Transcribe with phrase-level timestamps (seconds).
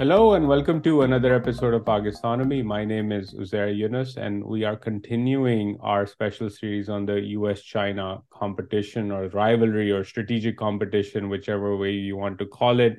[0.00, 2.64] Hello and welcome to another episode of Pakistonomy.
[2.64, 7.60] My name is Uzair Yunus, and we are continuing our special series on the US
[7.60, 12.96] China competition or rivalry or strategic competition, whichever way you want to call it.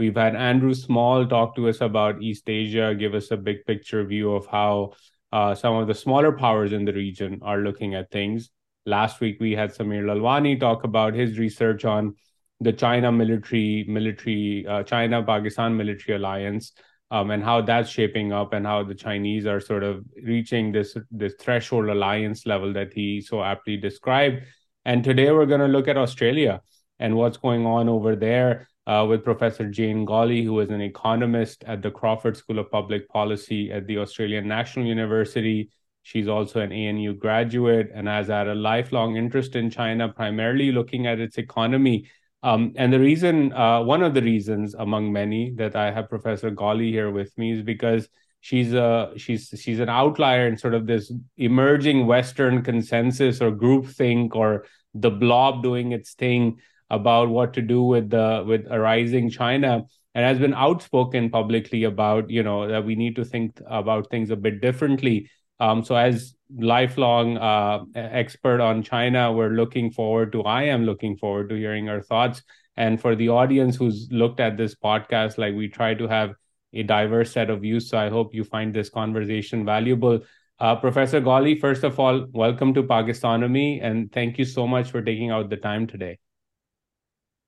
[0.00, 4.04] We've had Andrew Small talk to us about East Asia, give us a big picture
[4.04, 4.94] view of how
[5.30, 8.50] uh, some of the smaller powers in the region are looking at things.
[8.86, 12.16] Last week, we had Sameer Lalwani talk about his research on
[12.60, 16.72] the China military, military, uh, China Pakistan military alliance,
[17.10, 20.96] um, and how that's shaping up, and how the Chinese are sort of reaching this
[21.10, 24.42] this threshold alliance level that he so aptly described.
[24.84, 26.60] And today we're going to look at Australia
[26.98, 31.64] and what's going on over there uh, with Professor Jane Golley, who is an economist
[31.64, 35.70] at the Crawford School of Public Policy at the Australian National University.
[36.02, 41.06] She's also an ANU graduate and has had a lifelong interest in China, primarily looking
[41.06, 42.06] at its economy
[42.42, 46.50] um, and the reason, uh, one of the reasons among many that I have Professor
[46.50, 48.08] Golley here with me is because
[48.40, 54.34] she's a she's she's an outlier in sort of this emerging Western consensus or groupthink
[54.34, 59.84] or the blob doing its thing about what to do with the with arising China
[60.14, 64.30] and has been outspoken publicly about you know that we need to think about things
[64.30, 65.30] a bit differently.
[65.60, 71.16] Um, so as lifelong uh, expert on China, we're looking forward to, I am looking
[71.16, 72.42] forward to hearing our thoughts.
[72.76, 76.34] And for the audience who's looked at this podcast, like we try to have
[76.72, 77.88] a diverse set of views.
[77.90, 80.20] So I hope you find this conversation valuable.
[80.58, 85.02] Uh, Professor Golley, first of all, welcome to Pakistonomy, and thank you so much for
[85.02, 86.18] taking out the time today.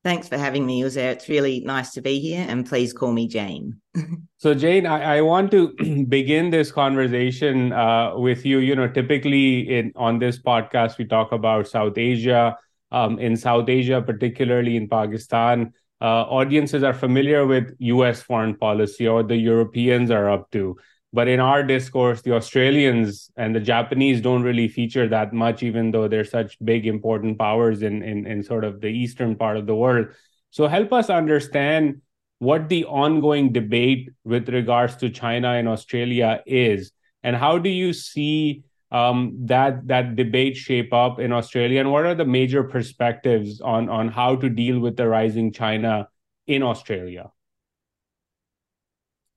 [0.04, 1.12] Thanks for having me, Uzair.
[1.12, 3.80] It's really nice to be here, and please call me Jane.
[4.36, 8.58] so, Jane, I, I, want to begin this conversation uh, with you.
[8.58, 12.56] You know, typically in on this podcast, we talk about South Asia.
[12.90, 18.20] Um, in South Asia, particularly in Pakistan, uh, audiences are familiar with U.S.
[18.20, 20.76] foreign policy or the Europeans are up to.
[21.12, 25.90] But in our discourse, the Australians and the Japanese don't really feature that much, even
[25.90, 29.66] though they're such big, important powers in, in, in sort of the eastern part of
[29.66, 30.06] the world.
[30.50, 32.00] So help us understand
[32.38, 37.92] what the ongoing debate with regards to China and Australia is, and how do you
[37.92, 43.60] see um, that that debate shape up in Australia, and what are the major perspectives
[43.60, 46.08] on on how to deal with the rising China
[46.46, 47.30] in Australia?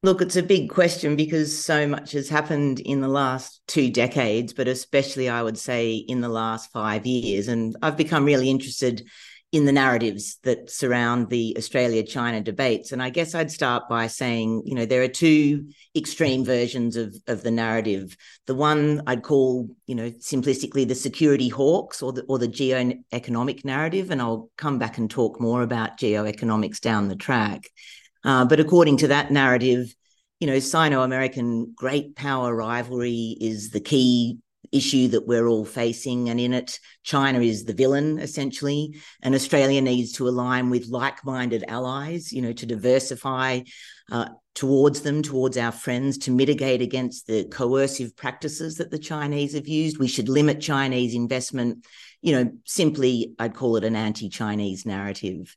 [0.06, 4.54] Look, it's a big question because so much has happened in the last two decades,
[4.54, 7.48] but especially I would say in the last five years.
[7.48, 9.04] And I've become really interested
[9.52, 12.92] in the narratives that surround the Australia China debates.
[12.92, 17.16] And I guess I'd start by saying, you know, there are two extreme versions of,
[17.26, 18.16] of the narrative.
[18.46, 23.66] The one I'd call, you know, simplistically the security hawks or the, or the geo-economic
[23.66, 24.12] narrative.
[24.12, 27.72] And I'll come back and talk more about geo-economics down the track.
[28.25, 29.96] Uh, but according to that narrative,
[30.40, 34.40] you know, Sino American great power rivalry is the key
[34.72, 36.30] issue that we're all facing.
[36.30, 38.96] And in it, China is the villain, essentially.
[39.22, 43.62] And Australia needs to align with like minded allies, you know, to diversify
[44.12, 49.53] uh, towards them, towards our friends, to mitigate against the coercive practices that the Chinese
[49.53, 49.97] have used.
[49.97, 51.85] We should limit Chinese investment.
[52.22, 55.56] You know, simply, I'd call it an anti Chinese narrative.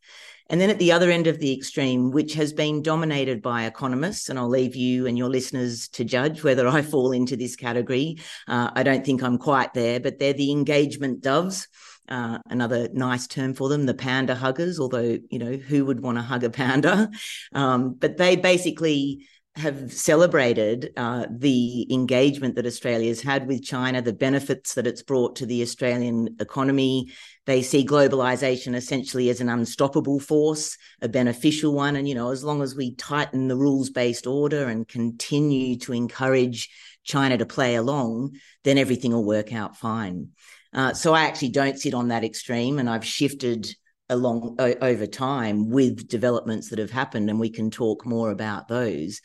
[0.51, 4.29] And then at the other end of the extreme, which has been dominated by economists,
[4.29, 8.19] and I'll leave you and your listeners to judge whether I fall into this category.
[8.47, 11.69] Uh, I don't think I'm quite there, but they're the engagement doves.
[12.09, 16.17] Uh, another nice term for them, the panda huggers, although, you know, who would want
[16.17, 17.11] to hug a panda?
[17.53, 19.27] Um, but they basically
[19.59, 25.37] have celebrated uh, the engagement that Australia's had with China, the benefits that it's brought
[25.37, 27.13] to the Australian economy.
[27.45, 31.97] They see globalization essentially as an unstoppable force, a beneficial one.
[31.97, 35.93] And, you know, as long as we tighten the rules based order and continue to
[35.93, 36.71] encourage
[37.05, 40.29] China to play along, then everything will work out fine.
[40.73, 43.67] Uh, so I actually don't sit on that extreme, and I've shifted
[44.09, 48.69] along o- over time with developments that have happened, and we can talk more about
[48.69, 49.21] those.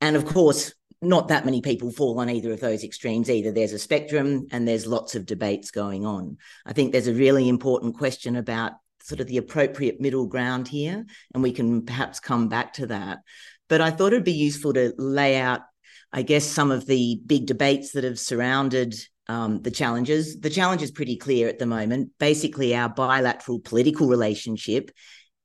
[0.00, 3.52] And of course, not that many people fall on either of those extremes either.
[3.52, 6.38] There's a spectrum and there's lots of debates going on.
[6.66, 8.72] I think there's a really important question about
[9.02, 13.18] sort of the appropriate middle ground here, and we can perhaps come back to that.
[13.68, 15.60] But I thought it'd be useful to lay out,
[16.12, 18.94] I guess, some of the big debates that have surrounded
[19.28, 20.40] um, the challenges.
[20.40, 22.10] The challenge is pretty clear at the moment.
[22.18, 24.90] Basically, our bilateral political relationship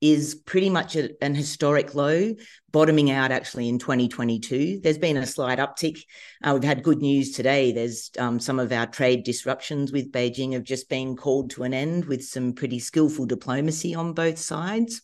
[0.04, 2.34] is pretty much at an historic low,
[2.72, 4.82] bottoming out actually in 2022.
[4.84, 5.98] There's been a slight uptick.
[6.44, 7.72] Uh, we've had good news today.
[7.72, 11.74] There's um, some of our trade disruptions with Beijing have just been called to an
[11.74, 15.02] end with some pretty skillful diplomacy on both sides.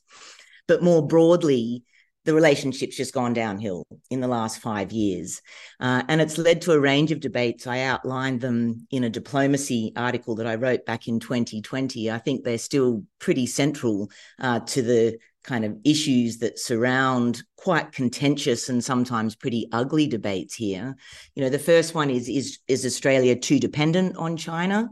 [0.67, 1.85] But more broadly,
[2.29, 5.41] the relationship's just gone downhill in the last five years.
[5.79, 7.65] Uh, and it's led to a range of debates.
[7.65, 12.11] I outlined them in a diplomacy article that I wrote back in 2020.
[12.11, 17.93] I think they're still pretty central uh, to the kind of issues that surround quite
[17.93, 20.95] contentious and sometimes pretty ugly debates here.
[21.33, 24.87] You know, the first one is is is Australia too dependent on China?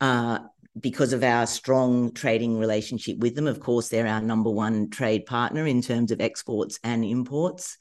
[0.00, 0.40] Uh,
[0.80, 3.46] because of our strong trading relationship with them.
[3.46, 7.76] Of course, they're our number one trade partner in terms of exports and imports.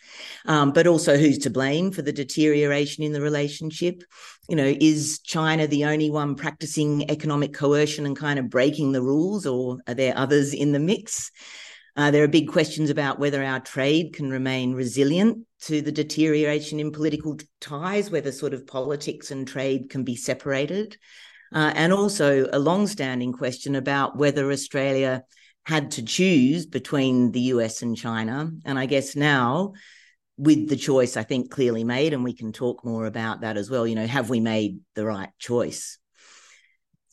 [0.45, 4.03] Um, but also, who's to blame for the deterioration in the relationship?
[4.49, 9.01] You know, is China the only one practicing economic coercion and kind of breaking the
[9.01, 11.31] rules, or are there others in the mix?
[11.95, 16.79] Uh, there are big questions about whether our trade can remain resilient to the deterioration
[16.79, 20.97] in political ties, whether sort of politics and trade can be separated.
[21.53, 25.23] Uh, and also a long-standing question about whether Australia
[25.65, 28.51] had to choose between the US and China.
[28.65, 29.73] And I guess now,
[30.37, 33.69] with the choice, I think clearly made, and we can talk more about that as
[33.69, 33.85] well.
[33.85, 35.99] You know, have we made the right choice?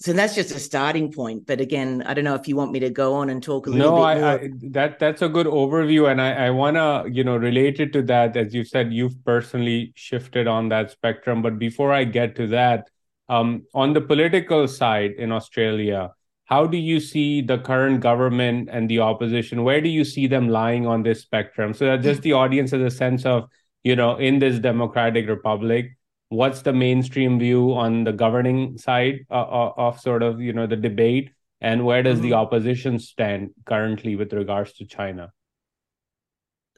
[0.00, 2.79] so that's just a starting point but again i don't know if you want me
[2.79, 5.29] to go on and talk a little no, bit I, more I, that that's a
[5.29, 8.64] good overview and i, I want to you know relate it to that as you
[8.64, 12.88] said you've personally shifted on that spectrum but before i get to that
[13.28, 16.10] um, on the political side in australia
[16.48, 19.64] how do you see the current government and the opposition?
[19.64, 21.75] Where do you see them lying on this spectrum?
[21.75, 23.50] So that just the audience has a sense of
[23.84, 25.96] you know in this democratic republic
[26.30, 30.66] what's the mainstream view on the governing side uh, uh, of sort of you know
[30.66, 31.30] the debate?
[31.60, 32.28] And where does mm-hmm.
[32.28, 35.32] the opposition stand currently with regards to china?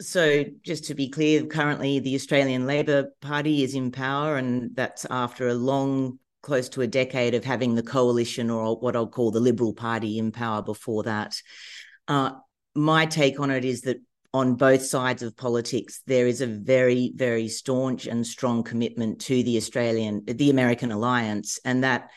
[0.00, 5.06] So just to be clear currently the australian labor party is in power and that's
[5.11, 9.31] after a long close to a decade of having the coalition or what i'll call
[9.31, 11.40] the liberal party in power before that.
[12.08, 12.32] Uh,
[12.75, 13.98] my take on it is that
[14.32, 19.42] on both sides of politics, there is a very, very staunch and strong commitment to
[19.42, 22.10] the Australian, the American alliance, and that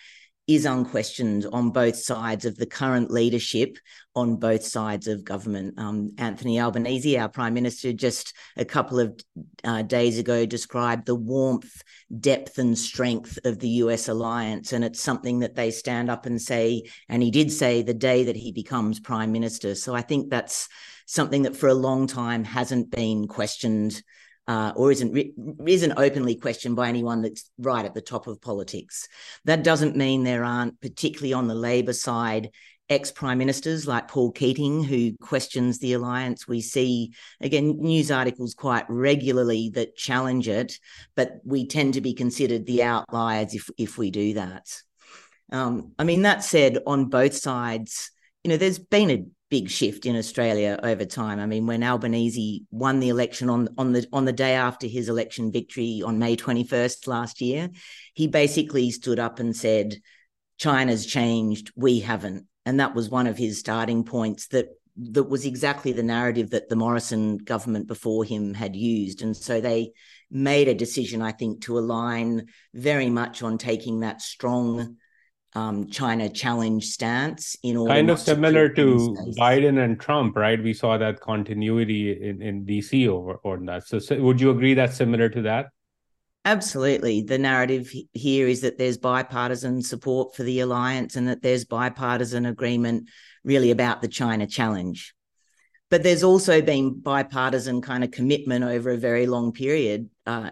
[0.48, 3.78] is unquestioned on both sides of the current leadership
[4.14, 5.80] on both sides of government.
[5.80, 9.20] Um, Anthony Albanese, our Prime Minister, just a couple of
[9.64, 11.82] uh, days ago described the warmth,
[12.20, 14.74] depth, and strength of the US alliance.
[14.74, 18.26] And it's something that they stand up and say, and he did say the day
[18.26, 19.76] that he becomes Prime Minister.
[19.76, 20.68] So I think that's
[21.06, 24.02] something that for a long time hasn't been questioned
[24.48, 25.18] uh, or isn't
[25.66, 29.08] isn't openly questioned by anyone that's right at the top of politics.
[29.46, 32.50] That doesn't mean there aren't, particularly on the Labor side,
[32.90, 36.48] ex prime ministers like Paul Keating who questions the alliance.
[36.48, 40.78] We see again news articles quite regularly that challenge it,
[41.16, 44.68] but we tend to be considered the outliers if if we do that.
[45.52, 48.12] Um, I mean, that said, on both sides,
[48.44, 51.40] you know, there's been a big shift in Australia over time.
[51.40, 55.10] I mean, when Albanese won the election on on the on the day after his
[55.10, 57.70] election victory on May 21st last year,
[58.16, 59.98] he basically stood up and said,
[60.58, 64.48] "China's changed, we haven't," and that was one of his starting points.
[64.48, 69.38] That that was exactly the narrative that the Morrison government before him had used, and
[69.38, 69.92] so they
[70.32, 74.98] made a decision, I think, to align very much on taking that strong
[75.56, 80.62] um, China challenge stance in order kind of similar to, to Biden and Trump, right?
[80.62, 83.88] We saw that continuity in, in DC over on that.
[83.88, 85.68] So, so, would you agree that's similar to that?
[86.46, 87.22] Absolutely.
[87.22, 92.46] The narrative here is that there's bipartisan support for the alliance and that there's bipartisan
[92.46, 93.10] agreement
[93.46, 95.14] really about the China challenge.
[95.94, 100.50] But there's also been bipartisan kind of commitment over a very long period, uh,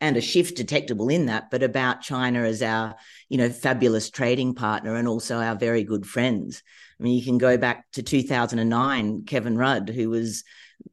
[0.00, 2.94] and a shift detectable in that, but about China as our,
[3.28, 6.62] you know, fabulous trading partner and also our very good friends.
[7.00, 10.44] I mean, you can go back to 2009, Kevin Rudd, who was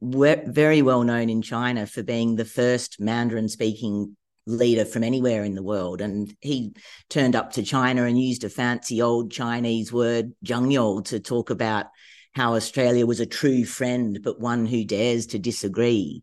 [0.02, 5.54] very well known in China for being the first Mandarin speaking leader from anywhere in
[5.54, 6.00] the world.
[6.00, 6.74] And he
[7.08, 11.86] turned up to China and used a fancy old Chinese word, zhengyou, to talk about
[12.32, 16.22] how Australia was a true friend, but one who dares to disagree.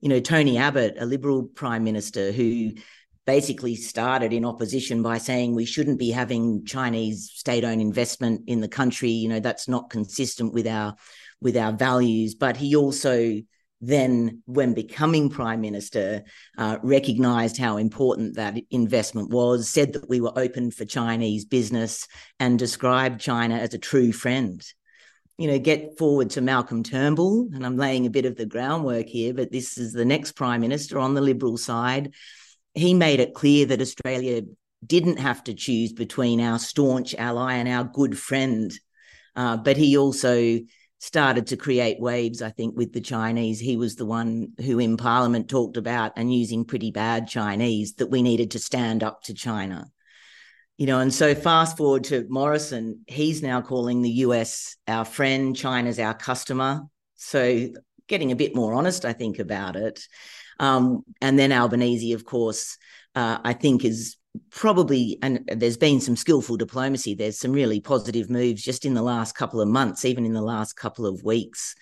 [0.00, 2.72] You know, Tony Abbott, a Liberal Prime Minister who
[3.26, 8.68] basically started in opposition by saying we shouldn't be having Chinese state-owned investment in the
[8.68, 9.10] country.
[9.10, 10.94] You know, that's not consistent with our
[11.40, 12.34] with our values.
[12.34, 13.40] But he also
[13.80, 16.24] then, when becoming prime minister,
[16.56, 22.08] uh, recognised how important that investment was, said that we were open for Chinese business,
[22.40, 24.64] and described China as a true friend
[25.38, 29.06] you know, get forward to Malcolm Turnbull, and I'm laying a bit of the groundwork
[29.06, 32.12] here, but this is the next Prime Minister on the Liberal side.
[32.74, 34.42] He made it clear that Australia
[34.84, 38.72] didn't have to choose between our staunch ally and our good friend.
[39.36, 40.58] Uh, but he also
[40.98, 43.60] started to create waves, I think, with the Chinese.
[43.60, 48.10] He was the one who in Parliament talked about and using pretty bad Chinese that
[48.10, 49.90] we needed to stand up to China.
[50.78, 55.54] You know, and so fast forward to Morrison, he's now calling the US our friend,
[55.56, 56.82] China's our customer.
[57.16, 57.68] So
[58.06, 60.00] getting a bit more honest, I think, about it.
[60.60, 62.78] Um, and then Albanese, of course,
[63.16, 64.16] uh, I think is
[64.50, 67.14] probably, and there's been some skillful diplomacy.
[67.14, 70.42] There's some really positive moves just in the last couple of months, even in the
[70.42, 71.74] last couple of weeks.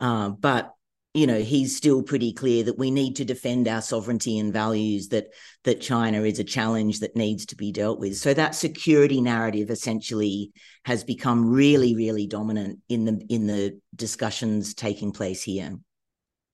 [0.00, 0.74] Uh, but
[1.14, 5.08] you know he's still pretty clear that we need to defend our sovereignty and values
[5.08, 5.28] that
[5.62, 8.16] that China is a challenge that needs to be dealt with.
[8.16, 10.52] So that security narrative essentially
[10.84, 15.78] has become really really dominant in the in the discussions taking place here.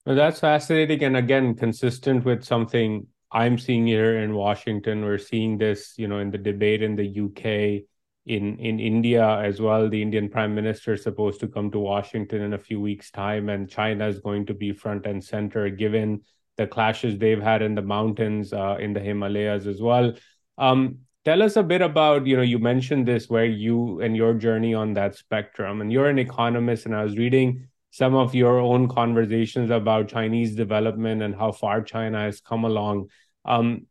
[0.04, 5.04] Well, that's fascinating and again consistent with something I'm seeing here in Washington.
[5.04, 7.84] We're seeing this, you know, in the debate in the UK,
[8.26, 9.88] in in India as well.
[9.88, 13.48] The Indian Prime Minister is supposed to come to Washington in a few weeks' time,
[13.48, 16.22] and China is going to be front and center, given
[16.56, 20.14] the clashes they've had in the mountains, uh, in the Himalayas as well.
[20.58, 24.34] Um, tell us a bit about, you know, you mentioned this where you and your
[24.34, 28.58] journey on that spectrum, and you're an economist, and I was reading some of your
[28.58, 33.08] own conversations about Chinese development and how far China has come along.
[33.44, 33.86] Um,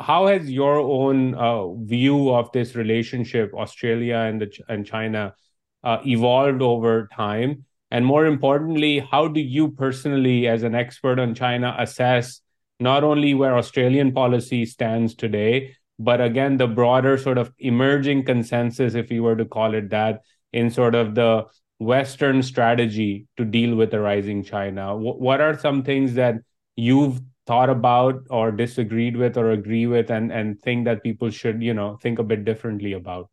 [0.00, 5.34] how has your own uh, view of this relationship, Australia and the, and China,
[5.82, 7.64] uh, evolved over time?
[7.90, 12.40] And more importantly, how do you personally, as an expert on China, assess
[12.80, 18.94] not only where Australian policy stands today, but again the broader sort of emerging consensus,
[18.94, 21.44] if you were to call it that, in sort of the
[21.78, 24.96] Western strategy to deal with the rising China?
[24.96, 26.36] what are some things that
[26.76, 31.62] you've thought about or disagreed with or agree with and, and think that people should,
[31.62, 33.28] you know, think a bit differently about?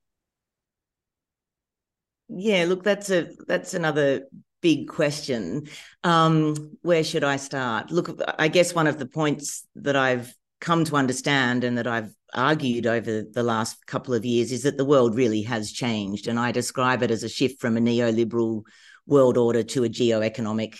[2.27, 4.27] Yeah, look, that's a that's another
[4.61, 5.67] big question.
[6.03, 7.91] Um, where should I start?
[7.91, 12.13] Look, I guess one of the points that I've come to understand and that I've
[12.33, 16.27] argued over the last couple of years is that the world really has changed.
[16.27, 18.63] And I describe it as a shift from a neoliberal
[19.05, 20.77] world order to a geo-economic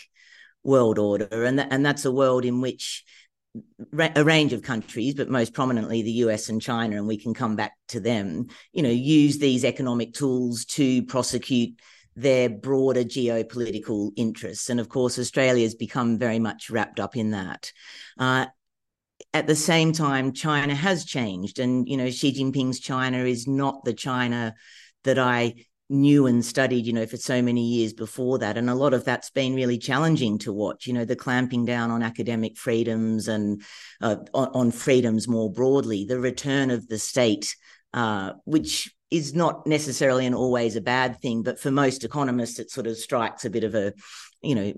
[0.62, 1.44] world order.
[1.44, 3.04] And, th- and that's a world in which
[4.14, 7.56] a range of countries, but most prominently the US and China, and we can come
[7.56, 11.78] back to them, you know, use these economic tools to prosecute
[12.16, 14.70] their broader geopolitical interests.
[14.70, 17.72] And of course, Australia has become very much wrapped up in that.
[18.18, 18.46] Uh,
[19.34, 21.58] at the same time, China has changed.
[21.58, 24.54] And, you know, Xi Jinping's China is not the China
[25.04, 25.54] that I
[25.88, 28.56] knew and studied, you know, for so many years before that.
[28.56, 31.90] And a lot of that's been really challenging to watch, you know, the clamping down
[31.90, 33.62] on academic freedoms and
[34.00, 37.54] uh, on, on, freedoms more broadly, the return of the state,
[37.92, 42.70] uh, which is not necessarily and always a bad thing, but for most economists, it
[42.70, 43.92] sort of strikes a bit of a
[44.42, 44.72] you know,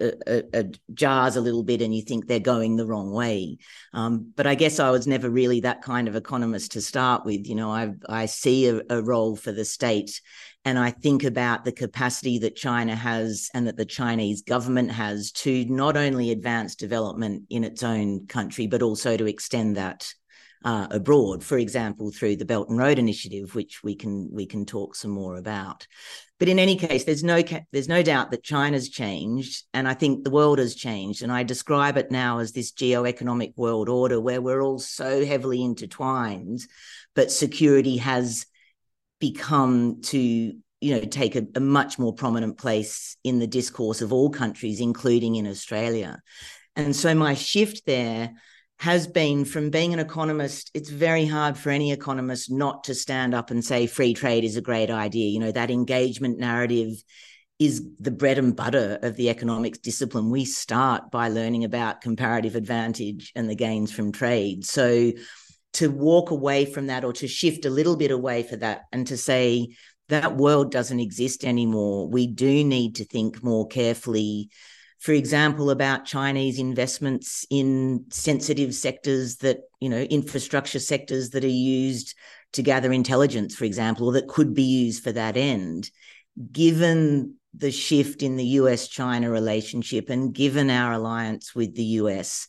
[0.00, 3.56] a, a, a jars a little bit and you think they're going the wrong way.
[3.94, 7.46] Um, but I guess I was never really that kind of economist to start with.
[7.46, 10.20] You know, I, I see a, a role for the state
[10.64, 15.32] and I think about the capacity that China has and that the Chinese government has
[15.32, 20.12] to not only advance development in its own country, but also to extend that
[20.64, 24.66] uh, abroad, for example, through the Belt and Road Initiative, which we can we can
[24.66, 25.86] talk some more about.
[26.38, 30.24] But in any case, there's no there's no doubt that China's changed, and I think
[30.24, 31.22] the world has changed.
[31.22, 35.62] And I describe it now as this geo-economic world order where we're all so heavily
[35.62, 36.60] intertwined,
[37.14, 38.46] but security has
[39.20, 40.18] become to
[40.80, 44.80] you know take a, a much more prominent place in the discourse of all countries,
[44.80, 46.20] including in Australia.
[46.74, 48.34] And so my shift there
[48.78, 53.34] has been from being an economist, it's very hard for any economist not to stand
[53.34, 55.30] up and say free trade is a great idea.
[55.30, 56.92] You know, that engagement narrative
[57.58, 60.30] is the bread and butter of the economics discipline.
[60.30, 64.64] We start by learning about comparative advantage and the gains from trade.
[64.64, 65.12] So
[65.74, 69.08] to walk away from that or to shift a little bit away for that and
[69.08, 69.74] to say
[70.08, 74.50] that world doesn't exist anymore, we do need to think more carefully
[74.98, 81.48] for example, about Chinese investments in sensitive sectors that, you know, infrastructure sectors that are
[81.48, 82.14] used
[82.54, 85.90] to gather intelligence, for example, or that could be used for that end.
[86.50, 92.48] Given the shift in the US China relationship and given our alliance with the US,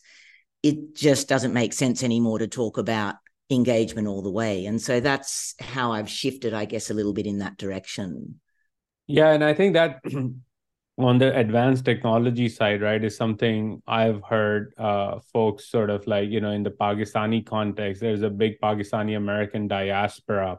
[0.62, 3.14] it just doesn't make sense anymore to talk about
[3.48, 4.66] engagement all the way.
[4.66, 8.40] And so that's how I've shifted, I guess, a little bit in that direction.
[9.06, 9.30] Yeah.
[9.30, 10.00] And I think that
[11.04, 16.30] on the advanced technology side, right, is something I've heard uh, folks sort of like,
[16.30, 20.58] you know, in the Pakistani context, there's a big Pakistani American diaspora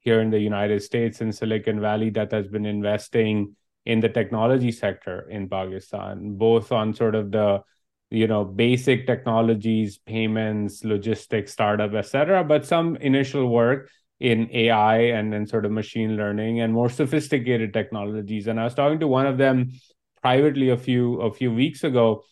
[0.00, 4.72] here in the United States in Silicon Valley that has been investing in the technology
[4.72, 7.62] sector in Pakistan, both on sort of the
[8.10, 13.90] you know basic technologies, payments, logistics, startup, etc., but some initial work
[14.20, 18.46] in AI and then sort of machine learning and more sophisticated technologies.
[18.46, 19.72] And I was talking to one of them
[20.22, 22.24] privately a few a few weeks ago,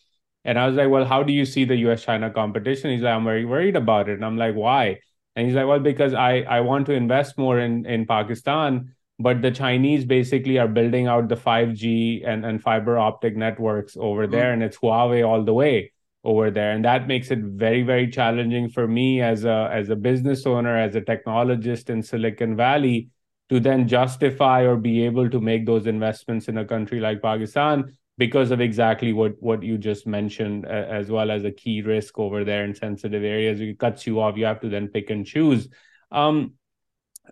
[0.45, 2.05] and I was like, "Well, how do you see the U.S.
[2.05, 4.99] China competition?" He's like, "I'm very worried about it." And I'm like, "Why?"
[5.37, 9.43] And he's like, "Well, because I I want to invest more in in Pakistan." But
[9.43, 14.47] the Chinese basically are building out the 5G and, and fiber optic networks over there,
[14.47, 14.55] mm.
[14.55, 15.93] and it's Huawei all the way
[16.25, 16.73] over there.
[16.73, 20.77] And that makes it very very challenging for me as a as a business owner
[20.77, 23.09] as a technologist in silicon valley
[23.49, 27.93] to then justify or be able to make those investments in a country like pakistan
[28.19, 32.19] because of exactly what what you just mentioned uh, as well as a key risk
[32.19, 33.61] over there in sensitive areas.
[33.61, 34.37] It cuts you off.
[34.37, 35.69] You have to then pick and choose.
[36.11, 36.55] Um,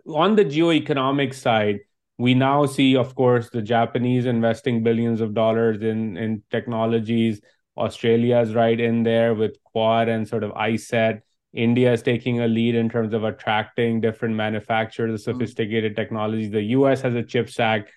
[0.06, 1.80] on the geoeconomic side
[2.18, 7.40] we now see of course the japanese investing billions of dollars in in technologies
[7.80, 11.22] Australia is right in there with Quad and sort of ISET.
[11.52, 15.32] India is taking a lead in terms of attracting different manufacturers, hmm.
[15.32, 16.50] sophisticated technologies.
[16.50, 17.90] The US has a CHIPS Act.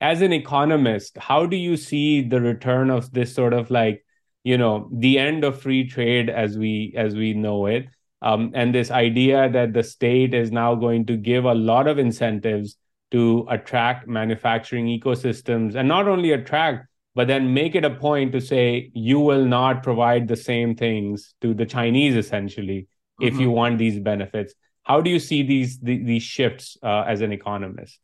[0.00, 4.04] As an economist, how do you see the return of this sort of like,
[4.44, 7.88] you know, the end of free trade as we as we know it?
[8.22, 11.98] Um, and this idea that the state is now going to give a lot of
[11.98, 12.76] incentives
[13.10, 18.40] to attract manufacturing ecosystems and not only attract but then make it a point to
[18.40, 22.86] say you will not provide the same things to the Chinese essentially
[23.20, 23.26] mm-hmm.
[23.26, 23.56] if you mm-hmm.
[23.56, 24.54] want these benefits.
[24.82, 27.98] How do you see these these shifts uh, as an economist?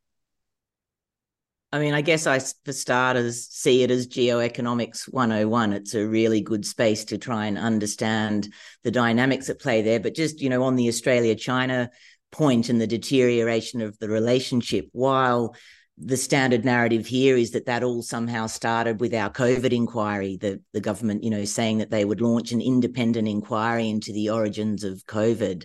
[1.73, 5.73] I mean, I guess I, for starters, see it as geoeconomics 101.
[5.73, 8.53] It's a really good space to try and understand
[8.85, 9.99] the dynamics at play there.
[9.99, 11.91] But just, you know, on the Australia China
[12.31, 15.57] point and the deterioration of the relationship, while
[15.99, 20.61] the standard narrative here is that that all somehow started with our COVID inquiry, the,
[20.73, 24.85] the government, you know, saying that they would launch an independent inquiry into the origins
[24.85, 25.65] of COVID.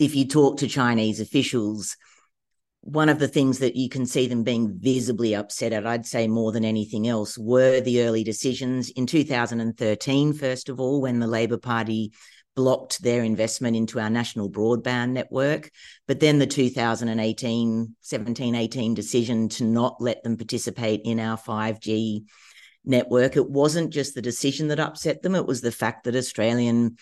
[0.00, 1.96] If you talk to Chinese officials,
[2.80, 6.26] one of the things that you can see them being visibly upset at, I'd say
[6.26, 11.26] more than anything else, were the early decisions in 2013, first of all, when the
[11.26, 12.12] Labor Party
[12.58, 15.70] blocked their investment into our national broadband network.
[16.08, 22.24] But then the 2018, 17, 18 decision to not let them participate in our 5G
[22.84, 23.36] network.
[23.36, 26.96] It wasn't just the decision that upset them, it was the fact that Australian,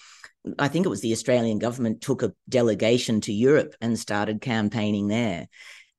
[0.58, 5.08] I think it was the Australian government took a delegation to Europe and started campaigning
[5.08, 5.48] there.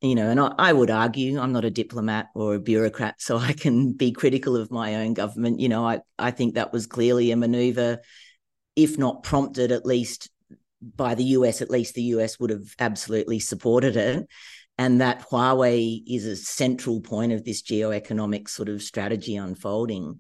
[0.02, 3.38] You know, and I, I would argue I'm not a diplomat or a bureaucrat, so
[3.40, 5.60] I can be critical of my own government.
[5.60, 8.02] You know, I, I think that was clearly a maneuver
[8.78, 10.30] if not prompted, at least
[10.96, 14.28] by the US, at least the US would have absolutely supported it.
[14.78, 20.20] And that Huawei is a central point of this geoeconomic sort of strategy unfolding.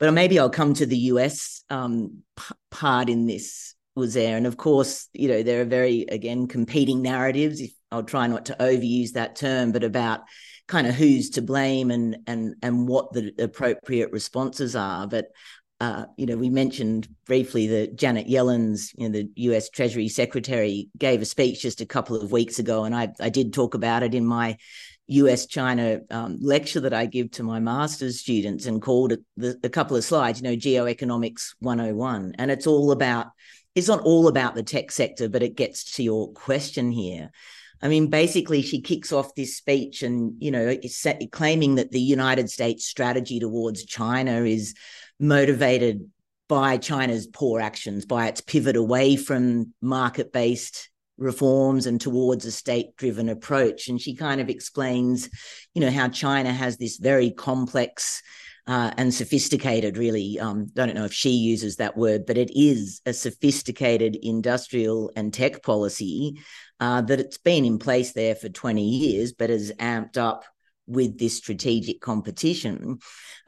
[0.00, 4.36] But maybe I'll come to the US um, p- part in this was there.
[4.36, 7.60] And of course, you know, there are very, again, competing narratives.
[7.60, 10.22] If I'll try not to overuse that term, but about
[10.66, 15.06] kind of who's to blame and and and what the appropriate responses are.
[15.06, 15.26] But
[15.80, 19.68] uh, you know, we mentioned briefly that Janet Yellen's, you know, the U.S.
[19.68, 23.52] Treasury Secretary, gave a speech just a couple of weeks ago, and I, I did
[23.52, 24.56] talk about it in my
[25.08, 25.46] U.S.
[25.46, 29.68] China um, lecture that I give to my master's students, and called it the, a
[29.68, 33.28] couple of slides, you know, geoeconomics 101, and it's all about.
[33.74, 37.30] It's not all about the tech sector, but it gets to your question here.
[37.82, 42.00] I mean, basically, she kicks off this speech and, you know, it's claiming that the
[42.00, 44.74] United States strategy towards China is
[45.18, 46.10] motivated
[46.48, 52.52] by China's poor actions, by its pivot away from market based reforms and towards a
[52.52, 53.88] state driven approach.
[53.88, 55.28] And she kind of explains,
[55.74, 58.22] you know, how China has this very complex
[58.66, 60.38] uh, and sophisticated, really.
[60.38, 65.12] Um, I don't know if she uses that word, but it is a sophisticated industrial
[65.14, 66.40] and tech policy
[66.80, 70.44] uh, that it's been in place there for 20 years, but has amped up
[70.86, 72.98] with this strategic competition.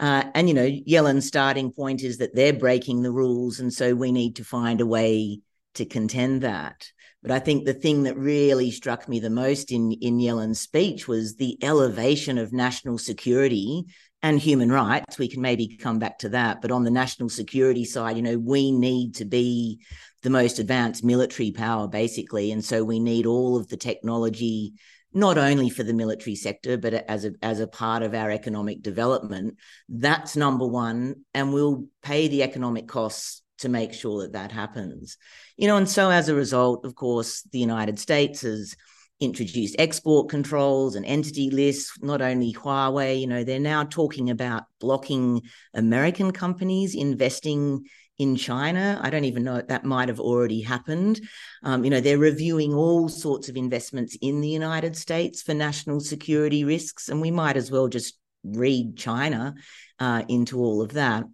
[0.01, 3.61] Uh, and, you know, Yellen's starting point is that they're breaking the rules.
[3.61, 5.41] And so we need to find a way
[5.75, 6.91] to contend that.
[7.23, 11.09] But I think the thing that really struck me the most in, in Yellen's speech
[11.09, 13.85] was the elevation of national security
[14.23, 15.19] and human rights.
[15.19, 16.61] We can maybe come back to that.
[16.61, 19.81] But on the national security side, you know, we need to be
[20.23, 22.51] the most advanced military power, basically.
[22.53, 24.75] And so we need all of the technology
[25.13, 28.83] not only for the military sector, but as a, as a part of our economic
[28.83, 29.57] development.
[29.89, 31.25] That's number one.
[31.35, 35.17] And we'll pay the economic costs to make sure that that happens.
[35.57, 38.77] You know, and so as a result, of course, the United States has
[39.21, 44.65] introduced export controls and entity lists, not only Huawei, you know, they're now talking about
[44.81, 45.43] blocking
[45.75, 47.85] American companies investing
[48.19, 48.99] in China.
[49.03, 51.21] I don't even know that might have already happened.
[51.63, 56.01] Um, you know, they're reviewing all sorts of investments in the United States for national
[56.01, 59.55] security risks, and we might as well just read China
[59.99, 61.25] uh, into all of that.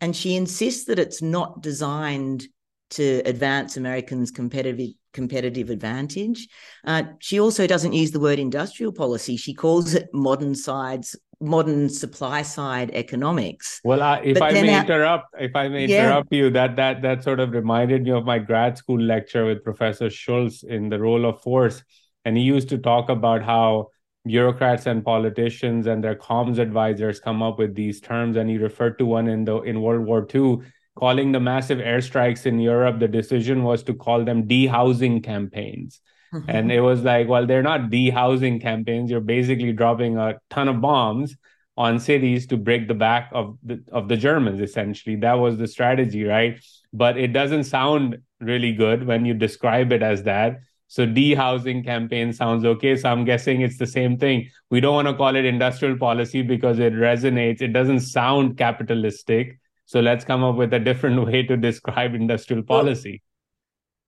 [0.00, 2.46] And she insists that it's not designed
[2.90, 6.48] to advance Americans' competitive competitive advantage.
[6.84, 9.36] Uh, she also doesn't use the word industrial policy.
[9.36, 13.80] She calls it modern sides modern supply side economics.
[13.84, 16.06] Well, if but I may interrupt, if I may yeah.
[16.06, 19.62] interrupt you, that that that sort of reminded me of my grad school lecture with
[19.62, 21.84] Professor Schultz in the role of force,
[22.24, 23.88] and he used to talk about how
[24.26, 28.98] bureaucrats and politicians and their comms advisors come up with these terms, and he referred
[28.98, 30.60] to one in the in World War II.
[30.96, 36.00] Calling the massive airstrikes in Europe, the decision was to call them dehousing campaigns
[36.48, 39.10] and it was like, well, they're not dehousing campaigns.
[39.10, 41.36] You're basically dropping a ton of bombs
[41.76, 44.60] on cities to break the back of the of the Germans.
[44.60, 46.60] Essentially, that was the strategy, right?
[46.92, 50.60] But it doesn't sound really good when you describe it as that.
[50.86, 52.96] So dehousing campaign sounds okay.
[52.96, 54.50] So I'm guessing it's the same thing.
[54.70, 57.62] We don't want to call it industrial policy because it resonates.
[57.62, 59.58] It doesn't sound capitalistic.
[59.86, 63.22] So let's come up with a different way to describe industrial policy.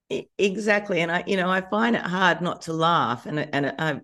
[0.09, 4.01] Exactly, and I, you know, I find it hard not to laugh, and and I,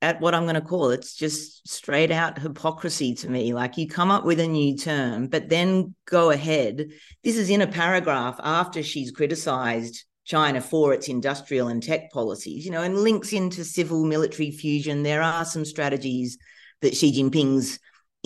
[0.00, 3.52] at what I'm going to call it's just straight out hypocrisy to me.
[3.52, 6.90] Like you come up with a new term, but then go ahead.
[7.24, 12.64] This is in a paragraph after she's criticised China for its industrial and tech policies,
[12.64, 15.02] you know, and links into civil military fusion.
[15.02, 16.38] There are some strategies
[16.82, 17.78] that Xi Jinping's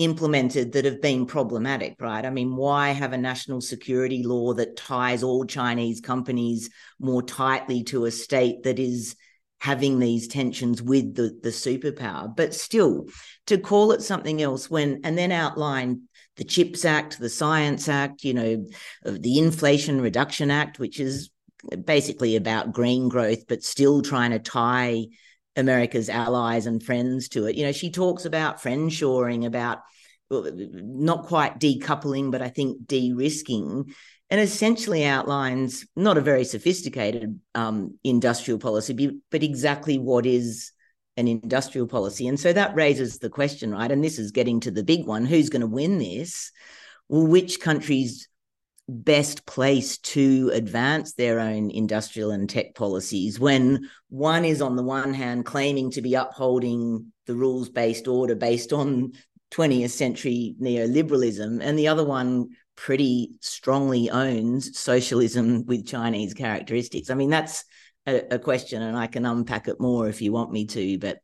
[0.03, 2.25] implemented that have been problematic, right?
[2.25, 7.83] I mean, why have a national security law that ties all Chinese companies more tightly
[7.85, 9.15] to a state that is
[9.59, 12.35] having these tensions with the, the superpower?
[12.35, 13.07] But still,
[13.47, 16.03] to call it something else when, and then outline
[16.37, 18.65] the CHIPS Act, the Science Act, you know,
[19.05, 21.29] uh, the Inflation Reduction Act, which is
[21.85, 25.05] basically about green growth, but still trying to tie
[25.55, 27.55] America's allies and friends to it.
[27.55, 29.79] You know, she talks about friend shoring, about
[30.29, 33.93] not quite decoupling, but I think de risking,
[34.29, 40.71] and essentially outlines not a very sophisticated um, industrial policy, but exactly what is
[41.17, 42.27] an industrial policy.
[42.27, 43.91] And so that raises the question, right?
[43.91, 46.51] And this is getting to the big one who's going to win this?
[47.09, 48.29] Well, which countries
[48.91, 54.83] best place to advance their own industrial and tech policies when one is on the
[54.83, 59.13] one hand claiming to be upholding the rules based order based on
[59.51, 67.09] 20th century neoliberalism, and the other one pretty strongly owns socialism with Chinese characteristics.
[67.09, 67.65] I mean, that's
[68.07, 70.97] a, a, question, and I can unpack it more if you want me to.
[70.97, 71.19] But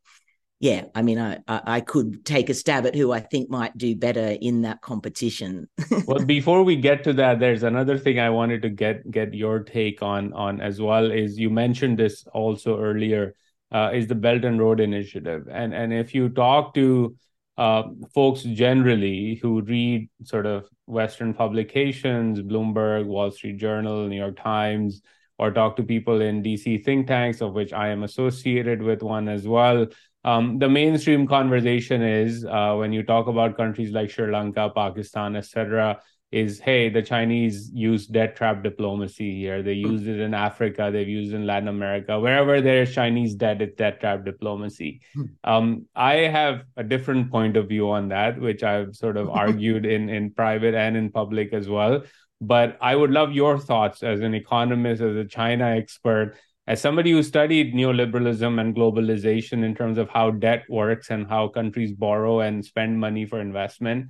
[0.59, 3.95] yeah, I mean, I, I could take a stab at who I think might do
[3.95, 5.69] better in that competition.
[6.07, 9.59] well, before we get to that, there's another thing I wanted to get get your
[9.59, 11.11] take on on as well.
[11.11, 13.35] Is you mentioned this also earlier.
[13.69, 17.15] Uh, is the Belt and Road Initiative, and and if you talk to
[17.57, 24.41] uh, folks generally who read sort of Western publications, Bloomberg, Wall Street Journal, New York
[24.41, 25.01] Times,
[25.37, 29.27] or talk to people in DC think tanks, of which I am associated with one
[29.27, 29.87] as well.
[30.23, 35.35] Um, the mainstream conversation is uh, when you talk about countries like Sri Lanka, Pakistan,
[35.35, 36.01] etc
[36.31, 39.91] is hey the chinese use debt trap diplomacy here they hmm.
[39.91, 43.75] use it in africa they've used it in latin america wherever there's chinese debt it's
[43.77, 45.23] debt trap diplomacy hmm.
[45.45, 49.85] um, i have a different point of view on that which i've sort of argued
[49.85, 52.03] in in private and in public as well
[52.41, 57.11] but i would love your thoughts as an economist as a china expert as somebody
[57.11, 62.41] who studied neoliberalism and globalization in terms of how debt works and how countries borrow
[62.41, 64.07] and spend money for investment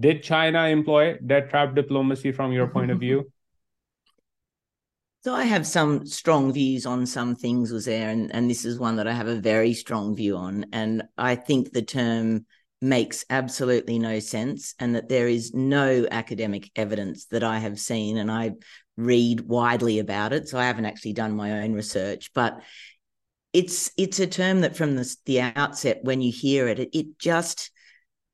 [0.00, 3.30] did China employ debt trap diplomacy from your point of view?
[5.24, 8.78] So I have some strong views on some things, was there, and, and this is
[8.78, 10.66] one that I have a very strong view on.
[10.72, 12.46] And I think the term
[12.80, 18.16] makes absolutely no sense, and that there is no academic evidence that I have seen,
[18.16, 18.52] and I
[18.98, 20.48] read widely about it.
[20.48, 22.60] So I haven't actually done my own research, but
[23.52, 27.18] it's it's a term that from the, the outset, when you hear it, it, it
[27.18, 27.70] just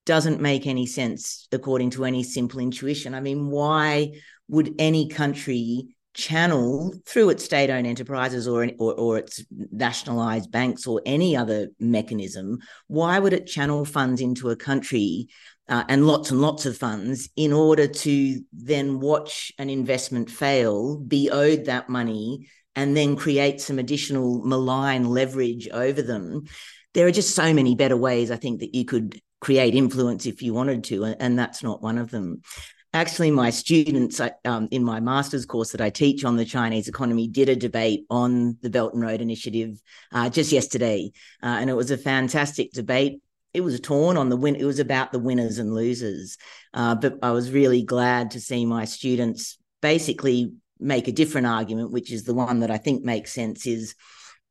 [0.06, 3.14] doesn't make any sense according to any simple intuition.
[3.14, 4.14] I mean, why
[4.48, 11.02] would any country channel through its state-owned enterprises or, or, or its nationalized banks or
[11.04, 12.58] any other mechanism?
[12.86, 15.28] Why would it channel funds into a country
[15.68, 20.98] uh, and lots and lots of funds in order to then watch an investment fail,
[20.98, 26.44] be owed that money, and then create some additional malign leverage over them.
[26.92, 30.42] There are just so many better ways, I think, that you could create influence if
[30.42, 32.42] you wanted to, and that's not one of them.
[32.92, 37.26] Actually, my students um, in my master's course that I teach on the Chinese economy
[37.26, 39.80] did a debate on the Belt and Road Initiative
[40.12, 41.10] uh, just yesterday,
[41.42, 43.20] uh, and it was a fantastic debate
[43.54, 44.56] it was torn on the win.
[44.56, 46.36] It was about the winners and losers.
[46.74, 51.92] Uh, but I was really glad to see my students basically make a different argument,
[51.92, 53.66] which is the one that I think makes sense.
[53.66, 53.94] Is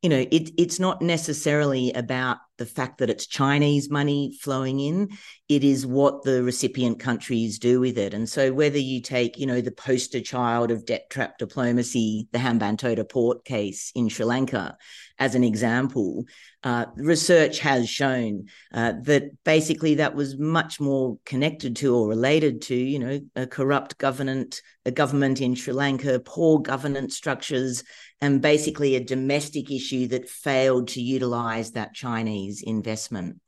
[0.02, 5.08] you know, it, it's not necessarily about the fact that it's Chinese money flowing in.
[5.48, 8.14] It is what the recipient countries do with it.
[8.14, 12.38] And so, whether you take, you know, the poster child of debt trap diplomacy, the
[12.38, 14.76] Hambantota port case in Sri Lanka,
[15.18, 16.24] as an example,
[16.64, 22.62] uh, research has shown uh, that basically that was much more connected to or related
[22.62, 27.84] to, you know, a corrupt government, a government in Sri Lanka, poor governance structures,
[28.20, 33.40] and basically a domestic issue that failed to utilize that Chinese investment.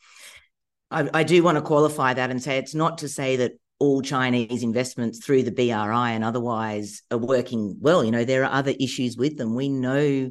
[0.90, 4.00] I, I do want to qualify that and say it's not to say that all
[4.00, 8.04] Chinese investments through the BRI and otherwise are working well.
[8.04, 9.54] You know, there are other issues with them.
[9.54, 10.30] We know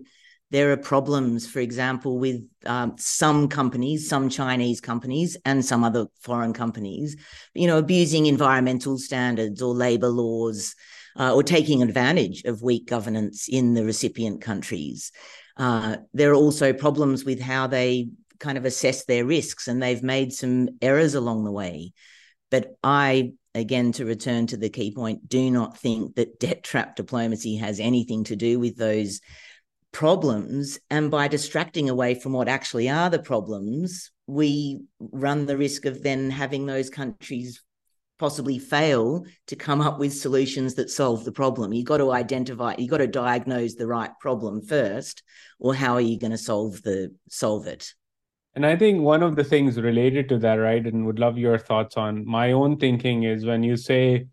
[0.51, 6.08] there are problems, for example, with um, some companies, some Chinese companies, and some other
[6.21, 7.17] foreign companies,
[7.54, 10.75] you know, abusing environmental standards or labor laws,
[11.17, 15.12] uh, or taking advantage of weak governance in the recipient countries.
[15.58, 20.03] Uh, there are also problems with how they kind of assess their risks, and they've
[20.03, 21.93] made some errors along the way.
[22.51, 26.95] But I, again, to return to the key point, do not think that debt trap
[26.95, 29.21] diplomacy has anything to do with those
[29.91, 30.77] problems.
[30.89, 36.03] And by distracting away from what actually are the problems, we run the risk of
[36.03, 37.61] then having those countries
[38.17, 41.73] possibly fail to come up with solutions that solve the problem.
[41.73, 45.23] You've got to identify, you've got to diagnose the right problem first,
[45.59, 47.93] or how are you going to solve the solve it?
[48.55, 51.57] And I think one of the things related to that, right, and would love your
[51.57, 54.27] thoughts on my own thinking is when you say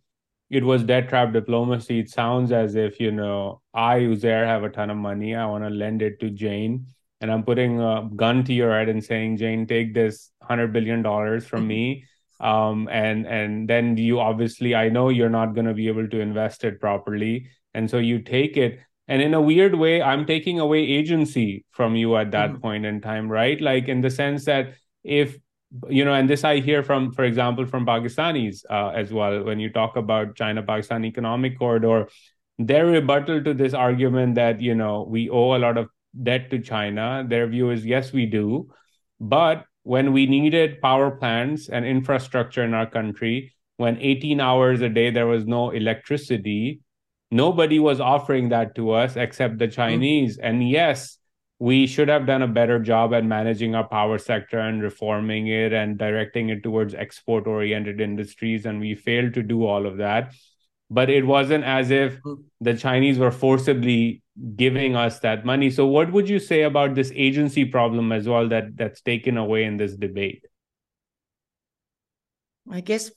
[0.48, 4.70] it was debt trap diplomacy, it sounds as if, you know, I, Uzair, have a
[4.70, 5.34] ton of money.
[5.34, 6.86] I want to lend it to Jane.
[7.20, 11.40] And I'm putting a gun to your head and saying, Jane, take this $100 billion
[11.40, 12.04] from me
[12.42, 16.20] um, and and then you obviously i know you're not going to be able to
[16.20, 20.60] invest it properly and so you take it and in a weird way i'm taking
[20.60, 22.60] away agency from you at that mm-hmm.
[22.60, 23.60] point in time right?
[23.60, 25.36] Like in the sense that if
[25.88, 29.58] you know and this i hear from for example from pakistanis uh, as well when
[29.58, 32.06] you talk about china pakistan economic corridor
[32.58, 35.88] their rebuttal to this argument that you know we owe a lot of
[36.20, 37.24] debt to china.
[37.26, 38.70] Their view is yes we do.
[39.20, 44.88] But when we needed power plants and infrastructure in our country, when 18 hours a
[44.88, 46.80] day there was no electricity,
[47.32, 50.36] nobody was offering that to us except the Chinese.
[50.36, 50.46] Mm-hmm.
[50.46, 51.18] And yes,
[51.58, 55.72] we should have done a better job at managing our power sector and reforming it
[55.72, 58.66] and directing it towards export oriented industries.
[58.66, 60.34] And we failed to do all of that.
[60.90, 62.42] But it wasn't as if mm-hmm.
[62.60, 64.22] the Chinese were forcibly
[64.56, 65.70] giving us that money.
[65.70, 69.64] So, what would you say about this agency problem as well that that's taken away
[69.64, 70.44] in this debate?
[72.70, 73.10] I guess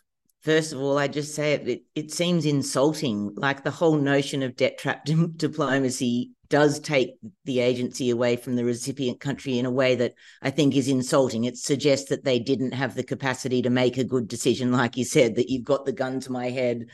[0.46, 3.34] first of all, I just say it, it, it seems insulting.
[3.36, 8.56] Like the whole notion of debt trap di- diplomacy does take the agency away from
[8.56, 11.44] the recipient country in a way that I think is insulting.
[11.44, 15.04] It suggests that they didn't have the capacity to make a good decision, like you
[15.04, 16.86] said, that you've got the gun to my head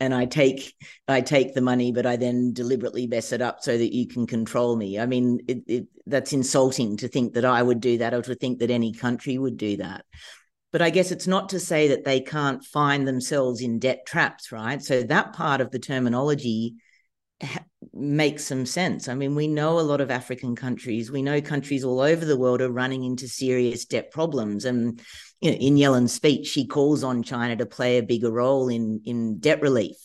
[0.00, 0.74] and I take
[1.08, 4.26] I take the money, but I then deliberately mess it up so that you can
[4.26, 4.98] control me.
[4.98, 8.34] I mean, it, it, that's insulting to think that I would do that, or to
[8.34, 10.04] think that any country would do that.
[10.72, 14.52] But I guess it's not to say that they can't find themselves in debt traps,
[14.52, 14.82] right?
[14.82, 16.74] So that part of the terminology
[17.42, 19.08] ha- makes some sense.
[19.08, 21.10] I mean, we know a lot of African countries.
[21.10, 25.00] We know countries all over the world are running into serious debt problems, and
[25.40, 29.00] you know, in Yellen's speech, she calls on China to play a bigger role in
[29.04, 29.96] in debt relief.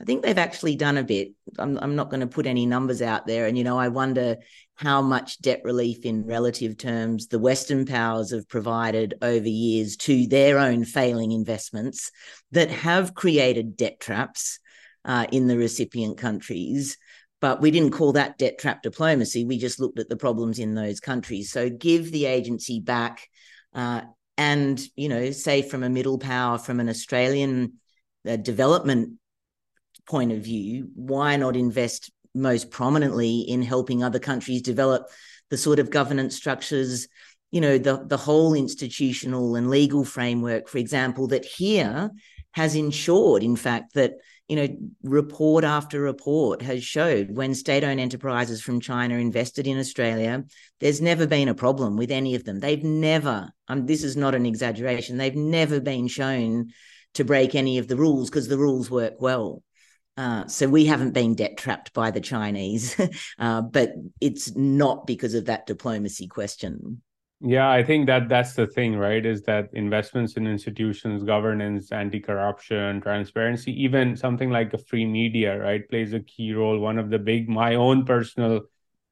[0.00, 1.32] I think they've actually done a bit.
[1.58, 3.46] I'm, I'm not going to put any numbers out there.
[3.46, 4.36] And, you know, I wonder
[4.76, 10.26] how much debt relief in relative terms the Western powers have provided over years to
[10.28, 12.12] their own failing investments
[12.52, 14.60] that have created debt traps
[15.04, 16.96] uh, in the recipient countries.
[17.40, 19.44] But we didn't call that debt trap diplomacy.
[19.44, 21.50] We just looked at the problems in those countries.
[21.50, 23.28] So give the agency back
[23.74, 24.02] uh,
[24.38, 27.74] and you know say from a middle power from an australian
[28.26, 29.18] uh, development
[30.08, 35.06] point of view why not invest most prominently in helping other countries develop
[35.50, 37.08] the sort of governance structures
[37.50, 42.10] you know the the whole institutional and legal framework for example that here
[42.52, 44.14] has ensured, in fact, that
[44.48, 44.68] you know,
[45.02, 50.42] report after report has showed when state-owned enterprises from China invested in Australia,
[50.80, 52.58] there's never been a problem with any of them.
[52.58, 56.70] They've never, um, this is not an exaggeration, they've never been shown
[57.14, 59.62] to break any of the rules because the rules work well.
[60.18, 63.00] Uh, so we haven't been debt trapped by the Chinese,
[63.38, 67.00] uh, but it's not because of that diplomacy question.
[67.40, 69.24] Yeah, I think that that's the thing, right?
[69.24, 75.88] Is that investments in institutions, governance, anti-corruption, transparency, even something like a free media, right,
[75.88, 76.80] plays a key role.
[76.80, 78.62] One of the big, my own personal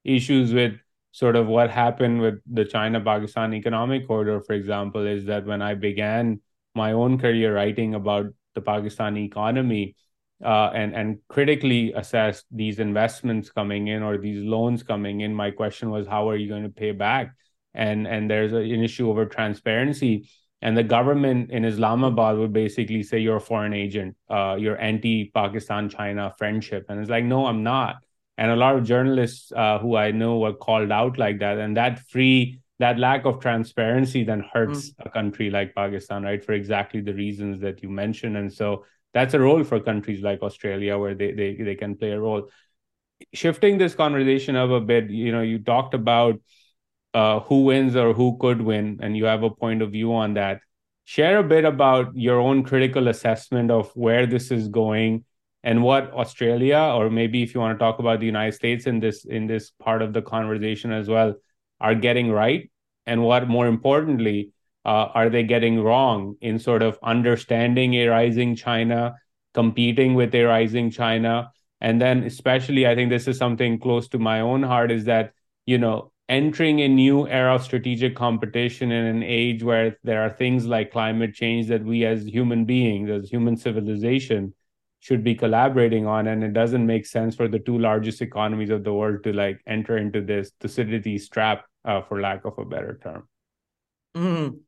[0.02, 0.74] issues with
[1.12, 5.74] sort of what happened with the China-Pakistan economic corridor, for example, is that when I
[5.74, 6.40] began
[6.74, 9.94] my own career writing about the Pakistani economy,
[10.44, 15.50] uh, and and critically assess these investments coming in or these loans coming in, my
[15.50, 17.32] question was, how are you going to pay back?
[17.76, 20.28] and and there's a, an issue over transparency
[20.62, 25.90] and the government in Islamabad would basically say you're a foreign agent, uh, you're anti-Pakistan
[25.90, 27.96] China friendship, and it's like no, I'm not.
[28.38, 31.76] And a lot of journalists uh, who I know were called out like that, and
[31.76, 34.94] that free that lack of transparency then hurts mm.
[35.06, 36.44] a country like Pakistan, right?
[36.44, 38.84] For exactly the reasons that you mentioned, and so
[39.16, 42.50] that's a role for countries like Australia where they they they can play a role.
[43.32, 46.40] Shifting this conversation up a bit, you know, you talked about
[47.14, 50.34] uh, who wins or who could win, and you have a point of view on
[50.34, 50.60] that.
[51.04, 55.24] Share a bit about your own critical assessment of where this is going
[55.62, 59.00] and what Australia, or maybe if you want to talk about the United States in
[59.00, 61.34] this in this part of the conversation as well,
[61.80, 62.70] are getting right,
[63.06, 64.50] and what more importantly
[64.86, 69.16] uh, are they getting wrong in sort of understanding a rising China,
[69.52, 74.18] competing with a rising China, and then especially I think this is something close to
[74.20, 75.32] my own heart is that
[75.66, 80.30] you know entering a new era of strategic competition in an age where there are
[80.30, 84.54] things like climate change that we as human beings as human civilization
[85.00, 88.82] should be collaborating on and it doesn't make sense for the two largest economies of
[88.84, 92.98] the world to like enter into this Thucydides trap uh, for lack of a better
[93.02, 93.28] term
[94.16, 94.58] mm.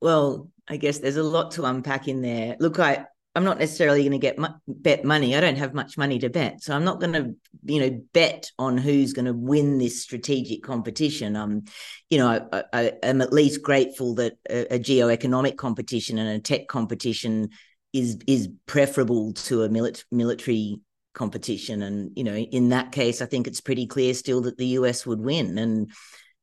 [0.00, 3.06] well i guess there's a lot to unpack in there look i
[3.38, 5.36] I'm not necessarily going to get bet money.
[5.36, 8.50] I don't have much money to bet, so I'm not going to, you know, bet
[8.58, 11.36] on who's going to win this strategic competition.
[11.36, 11.62] Um,
[12.10, 16.40] you know, I, I am at least grateful that a, a geo-economic competition and a
[16.40, 17.50] tech competition
[17.92, 20.80] is is preferable to a milit- military
[21.14, 21.82] competition.
[21.82, 25.06] And you know, in that case, I think it's pretty clear still that the US
[25.06, 25.58] would win.
[25.58, 25.92] And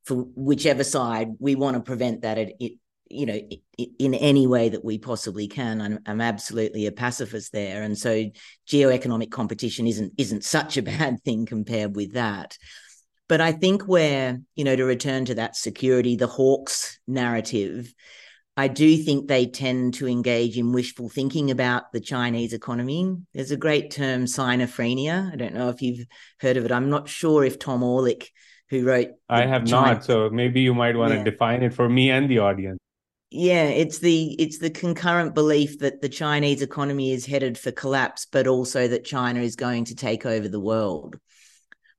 [0.06, 2.38] for whichever side, we want to prevent that.
[2.38, 3.40] It, you know
[3.98, 5.80] in any way that we possibly can.
[5.80, 7.82] I'm, I'm, absolutely a pacifist there.
[7.82, 8.30] And so
[8.68, 12.56] geoeconomic competition isn't isn't such a bad thing compared with that.
[13.28, 17.92] But i think where you know to return to that security the hawks narrative
[18.56, 23.16] i do think they tend to engage in wishful thinking about the chinese economy.
[23.34, 25.32] There's a great term sinophrenia.
[25.32, 26.06] I don't know if you've
[26.40, 26.72] heard of it.
[26.72, 28.28] I'm not sure if tom orlik
[28.70, 29.94] who wrote I have China.
[29.94, 30.04] not.
[30.04, 31.24] So maybe you might want yeah.
[31.24, 32.78] to define it for me and the audience
[33.30, 38.26] yeah it's the it's the concurrent belief that the chinese economy is headed for collapse
[38.30, 41.18] but also that china is going to take over the world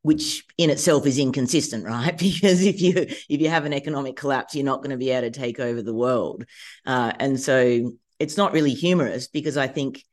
[0.03, 4.56] which in itself is inconsistent right because if you if you have an economic collapse
[4.56, 6.45] you're not going to be able to take over the world
[6.86, 10.03] uh, and so it's not really humorous because i think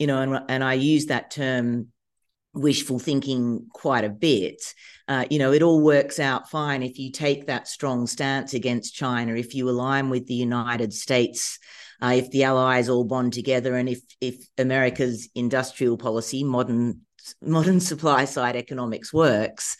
[0.00, 1.86] you know and, and i use that term
[2.56, 4.74] wishful thinking quite a bit.
[5.06, 8.94] Uh, you know, it all works out fine if you take that strong stance against
[8.94, 11.58] China, if you align with the United States,
[12.02, 17.02] uh, if the allies all bond together, and if if America's industrial policy, modern
[17.40, 19.76] modern supply side economics works,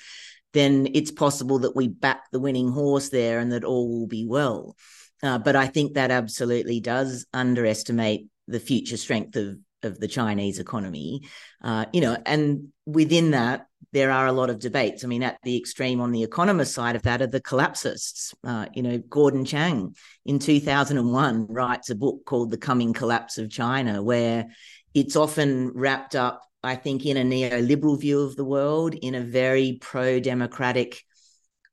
[0.53, 4.27] then it's possible that we back the winning horse there and that all will be
[4.27, 4.77] well.
[5.23, 10.59] Uh, but I think that absolutely does underestimate the future strength of of the Chinese
[10.59, 11.23] economy.
[11.63, 15.05] Uh, you know, and within that, there are a lot of debates.
[15.05, 18.35] I mean, at the extreme on the economist side of that are the collapsists.
[18.45, 19.97] Uh, you know, Gordon Chang
[20.27, 24.49] in 2001 writes a book called The Coming Collapse of China, where
[24.93, 29.23] it's often wrapped up, I think, in a neoliberal view of the world, in a
[29.23, 31.03] very pro democratic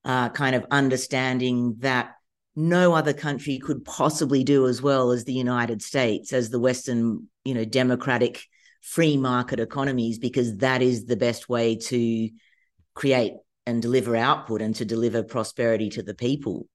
[0.05, 2.15] uh, kind of understanding that
[2.55, 7.27] no other country could possibly do as well as the United States, as the Western,
[7.43, 8.43] you know, democratic
[8.81, 12.29] free market economies, because that is the best way to
[12.93, 13.33] create
[13.65, 16.67] and deliver output and to deliver prosperity to the people.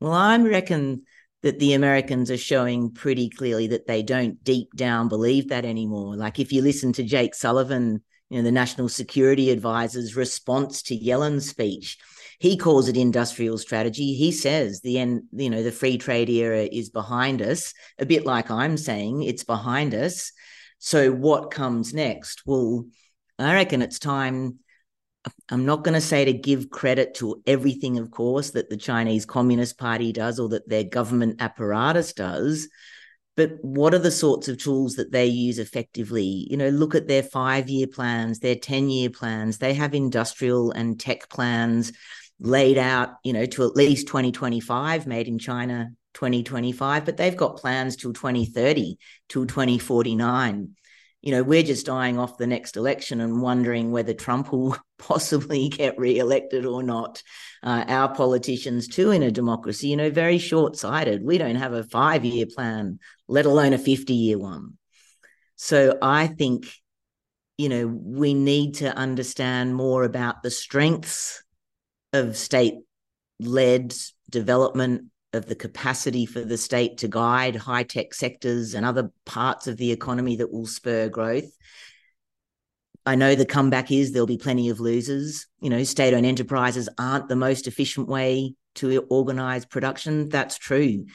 [0.00, 1.02] Well, I reckon
[1.42, 6.16] that the Americans are showing pretty clearly that they don't deep down believe that anymore.
[6.16, 10.94] Like if you listen to Jake Sullivan, you know, the national security advisor's response to
[10.94, 11.98] Yellen's speech,
[12.40, 14.14] he calls it industrial strategy.
[14.14, 18.24] He says the end, you know, the free trade era is behind us, a bit
[18.24, 20.32] like I'm saying it's behind us.
[20.78, 22.42] So what comes next?
[22.46, 22.86] Well,
[23.38, 24.58] I reckon it's time.
[25.50, 29.26] I'm not going to say to give credit to everything, of course, that the Chinese
[29.26, 32.70] Communist Party does or that their government apparatus does,
[33.36, 36.46] but what are the sorts of tools that they use effectively?
[36.50, 39.58] You know, look at their five year plans, their 10 year plans.
[39.58, 41.92] They have industrial and tech plans
[42.40, 47.58] laid out, you know, to at least 2025, made in China 2025, but they've got
[47.58, 48.96] plans till 2030,
[49.28, 50.70] till 2049.
[51.22, 55.68] You know, we're just eyeing off the next election and wondering whether Trump will possibly
[55.68, 57.22] get re-elected or not.
[57.62, 61.22] Uh, our politicians, too, in a democracy, you know, very short-sighted.
[61.22, 64.78] We don't have a five-year plan, let alone a 50-year one.
[65.56, 66.72] So I think,
[67.58, 71.42] you know, we need to understand more about the strengths
[72.12, 72.74] of state
[73.38, 73.94] led
[74.28, 79.66] development of the capacity for the state to guide high tech sectors and other parts
[79.66, 81.50] of the economy that will spur growth.
[83.06, 85.46] I know the comeback is there'll be plenty of losers.
[85.60, 90.28] You know, state owned enterprises aren't the most efficient way to organize production.
[90.28, 91.06] That's true.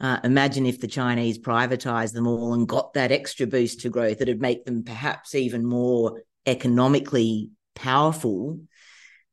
[0.00, 4.20] Uh, imagine if the Chinese privatized them all and got that extra boost to growth,
[4.20, 8.60] it'd make them perhaps even more economically powerful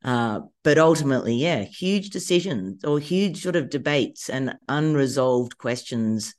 [0.04, 6.36] uh, but ultimately, yeah, huge decisions or huge sort of debates and unresolved questions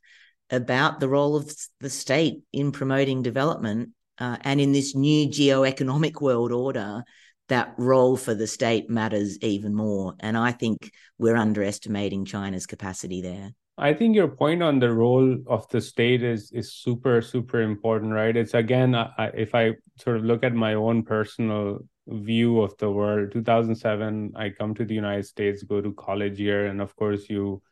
[0.51, 3.91] about the role of the state in promoting development.
[4.19, 7.03] Uh, and in this new geo-economic world order,
[7.49, 10.15] that role for the state matters even more.
[10.21, 13.53] And I think we're underestimating China's capacity there.
[13.79, 18.13] I think your point on the role of the state is is super super important,
[18.13, 18.37] right?
[18.37, 21.79] It's again, I, if I sort of look at my own personal
[22.11, 23.33] view of the world.
[23.33, 27.63] 2007 i come to the united states go to college here and of course you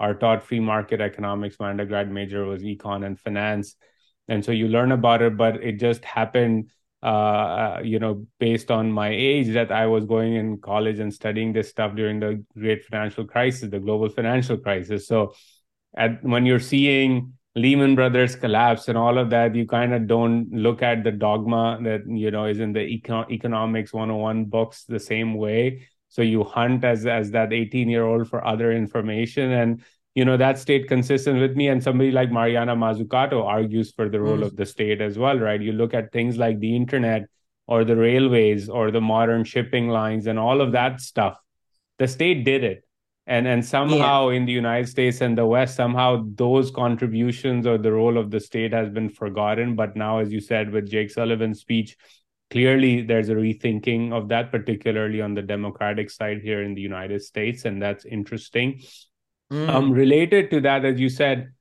[0.00, 1.56] are taught free market economics.
[1.58, 3.74] My undergrad major was econ and finance.
[4.28, 6.70] And so you learn about it but it just happened
[7.02, 11.52] uh, you know based on my age that i was going in college and studying
[11.52, 15.06] this stuff during the great financial crisis the global financial crisis.
[15.06, 15.32] So
[15.96, 20.50] at when you're seeing Lehman Brothers collapse and all of that, you kind of don't
[20.52, 25.00] look at the dogma that you know is in the econ- economics 101 books the
[25.00, 25.88] same way.
[26.08, 29.82] So you hunt as as that 18 year old for other information, and
[30.14, 31.68] you know that stayed consistent with me.
[31.68, 34.44] And somebody like Mariana Mazzucato argues for the role mm.
[34.44, 35.60] of the state as well, right?
[35.60, 37.28] You look at things like the internet
[37.66, 41.38] or the railways or the modern shipping lines and all of that stuff.
[41.98, 42.87] The state did it
[43.28, 44.36] and and somehow yeah.
[44.36, 48.40] in the united states and the west somehow those contributions or the role of the
[48.40, 51.96] state has been forgotten but now as you said with jake sullivan's speech
[52.50, 57.22] clearly there's a rethinking of that particularly on the democratic side here in the united
[57.22, 58.80] states and that's interesting
[59.52, 59.68] mm.
[59.68, 61.52] um related to that as you said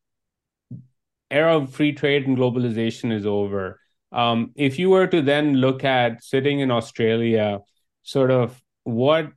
[1.30, 3.82] era of free trade and globalization is over
[4.14, 7.60] um if you were to then look at sitting in australia
[8.04, 9.34] sort of what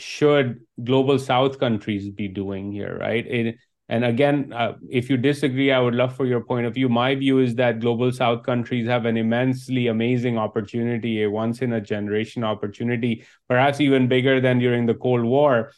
[0.00, 3.26] should global south countries be doing here right?
[3.26, 3.56] It,
[3.88, 6.88] and again uh, if you disagree i would love for your point of view.
[6.88, 11.72] My view is that global south countries have an immensely amazing opportunity a once in
[11.72, 15.72] a generation opportunity perhaps even bigger than during the cold war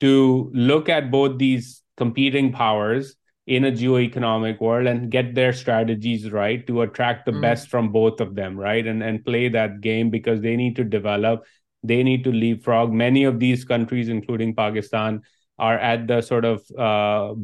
[0.00, 3.16] to look at both these competing powers
[3.46, 7.42] in a geo-economic world and get their strategies right to attract the mm.
[7.42, 8.86] best from both of them right?
[8.86, 11.44] And and play that game because they need to develop
[11.84, 12.92] they need to leapfrog.
[12.92, 15.20] Many of these countries, including Pakistan,
[15.58, 17.34] are at the sort of uh,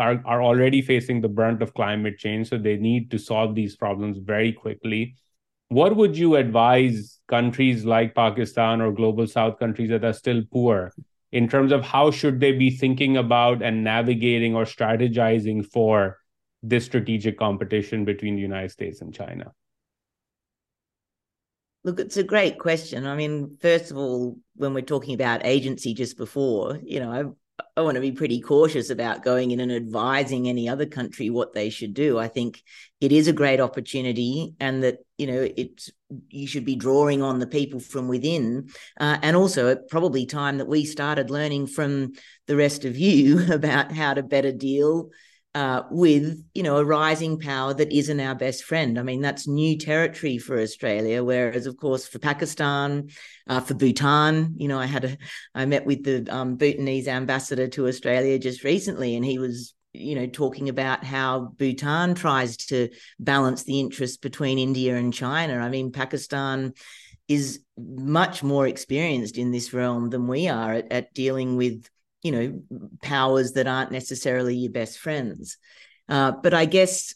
[0.00, 3.76] are are already facing the brunt of climate change, so they need to solve these
[3.76, 5.14] problems very quickly.
[5.68, 10.92] What would you advise countries like Pakistan or global South countries that are still poor
[11.30, 16.18] in terms of how should they be thinking about and navigating or strategizing for
[16.62, 19.52] this strategic competition between the United States and China?
[21.82, 23.06] Look, it's a great question.
[23.06, 27.24] I mean, first of all, when we're talking about agency just before, you know, I,
[27.76, 31.54] I want to be pretty cautious about going in and advising any other country what
[31.54, 32.18] they should do.
[32.18, 32.62] I think
[33.00, 35.90] it is a great opportunity and that, you know, it's
[36.28, 38.68] you should be drawing on the people from within.
[38.98, 42.12] Uh, and also probably time that we started learning from
[42.46, 45.08] the rest of you about how to better deal
[45.54, 48.98] uh, with you know a rising power that isn't our best friend.
[48.98, 51.24] I mean that's new territory for Australia.
[51.24, 53.08] Whereas of course for Pakistan,
[53.48, 55.18] uh, for Bhutan, you know I had a
[55.54, 60.14] I met with the um, Bhutanese ambassador to Australia just recently, and he was you
[60.14, 62.88] know talking about how Bhutan tries to
[63.18, 65.54] balance the interests between India and China.
[65.54, 66.74] I mean Pakistan
[67.30, 71.88] is much more experienced in this realm than we are at, at dealing with,
[72.22, 72.62] you know,
[73.02, 75.56] powers that aren't necessarily your best friends.
[76.08, 77.14] Uh, but I guess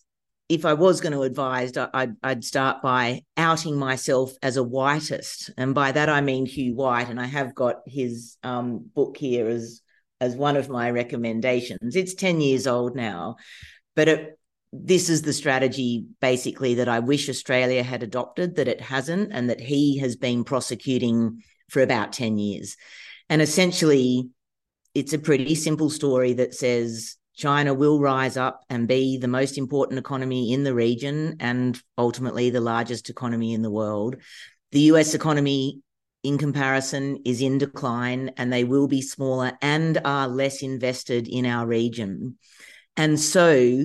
[0.48, 5.50] if I was going to advise, I'd, I'd, start by outing myself as a whiteist,
[5.56, 7.08] and by that I mean Hugh White.
[7.08, 9.80] And I have got his um, book here as
[10.20, 11.96] as one of my recommendations.
[11.96, 13.36] It's ten years old now,
[13.96, 14.38] but it,
[14.72, 19.48] this is the strategy basically that I wish Australia had adopted, that it hasn't, and
[19.48, 22.76] that he has been prosecuting for about ten years.
[23.30, 24.28] And essentially,
[24.94, 29.58] it's a pretty simple story that says China will rise up and be the most
[29.58, 34.16] important economy in the region and ultimately the largest economy in the world.
[34.70, 35.80] The US economy,
[36.22, 41.44] in comparison, is in decline and they will be smaller and are less invested in
[41.44, 42.38] our region.
[42.96, 43.84] And so,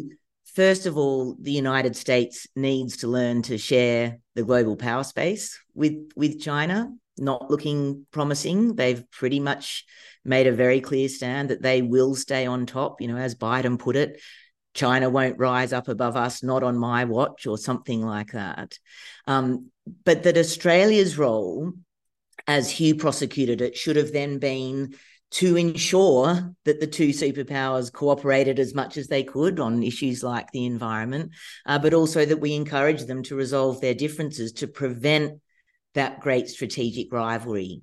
[0.53, 5.59] first of all, the United States needs to learn to share the global power space
[5.73, 8.75] with, with China, not looking promising.
[8.75, 9.85] They've pretty much
[10.25, 13.01] made a very clear stand that they will stay on top.
[13.01, 14.19] You know, as Biden put it,
[14.73, 18.77] China won't rise up above us, not on my watch, or something like that.
[19.27, 19.71] Um,
[20.05, 21.73] but that Australia's role,
[22.47, 24.95] as Hugh prosecuted it, should have then been
[25.31, 30.51] to ensure that the two superpowers cooperated as much as they could on issues like
[30.51, 31.31] the environment,
[31.65, 35.39] uh, but also that we encourage them to resolve their differences to prevent
[35.93, 37.81] that great strategic rivalry.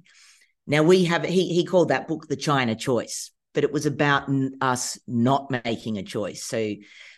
[0.67, 4.29] Now we have he he called that book the China Choice, but it was about
[4.61, 6.45] us not making a choice.
[6.45, 6.75] So,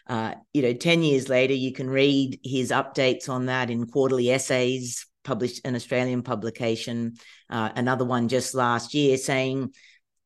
[0.07, 4.31] uh, you know, ten years later, you can read his updates on that in quarterly
[4.31, 7.15] essays published an Australian publication.
[7.51, 9.73] Uh, another one just last year saying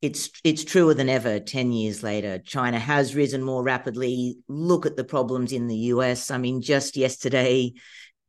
[0.02, 4.96] it's it's truer than ever 10 years later china has risen more rapidly look at
[4.96, 7.72] the problems in the us i mean just yesterday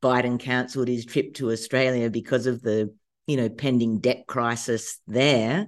[0.02, 2.94] biden cancelled his trip to australia because of the
[3.28, 5.68] you know pending debt crisis there.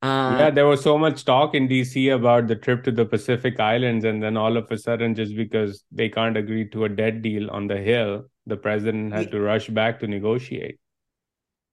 [0.00, 3.58] Uh, yeah, there was so much talk in DC about the trip to the Pacific
[3.58, 7.20] Islands, and then all of a sudden, just because they can't agree to a debt
[7.20, 10.78] deal on the Hill, the president had to rush back to negotiate.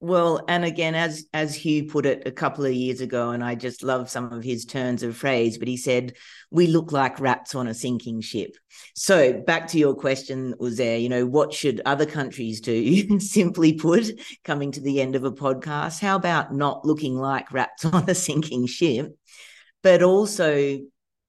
[0.01, 3.55] Well, and again, as as Hugh put it a couple of years ago, and I
[3.55, 6.13] just love some of his turns of phrase, but he said,
[6.51, 8.55] "We look like rats on a sinking ship."
[8.93, 13.19] So, back to your question, was there, you know, what should other countries do?
[13.19, 17.85] Simply put, coming to the end of a podcast, how about not looking like rats
[17.85, 19.17] on a sinking ship,
[19.81, 20.79] but also,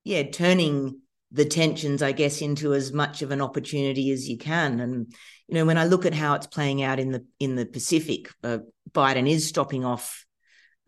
[0.04, 1.00] yeah, turning
[1.32, 5.14] the tensions, I guess, into as much of an opportunity as you can, and
[5.48, 8.30] you know, when I look at how it's playing out in the in the Pacific,
[8.42, 8.58] uh,
[8.92, 10.24] Biden is stopping off.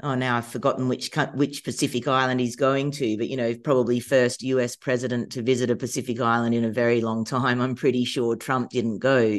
[0.01, 4.01] Oh, now I've forgotten which which Pacific island he's going to, but you know, probably
[4.01, 4.77] first U.S.
[4.77, 7.61] president to visit a Pacific island in a very long time.
[7.61, 9.39] I'm pretty sure Trump didn't go.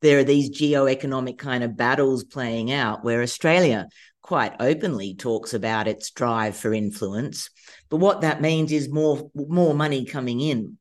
[0.00, 3.88] There are these geo-economic kind of battles playing out where Australia
[4.22, 7.48] quite openly talks about its drive for influence,
[7.88, 10.76] but what that means is more more money coming in.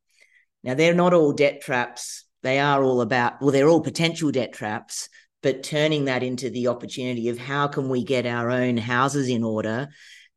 [0.64, 4.54] Now they're not all debt traps they are all about, well, they're all potential debt
[4.54, 5.10] traps,
[5.44, 9.44] but turning that into the opportunity of how can we get our own houses in
[9.44, 9.90] order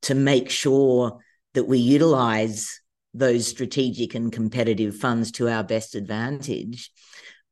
[0.03, 1.21] to make sure
[1.55, 2.81] that we utilize
[3.15, 6.91] those strategic and competitive funds to our best advantage.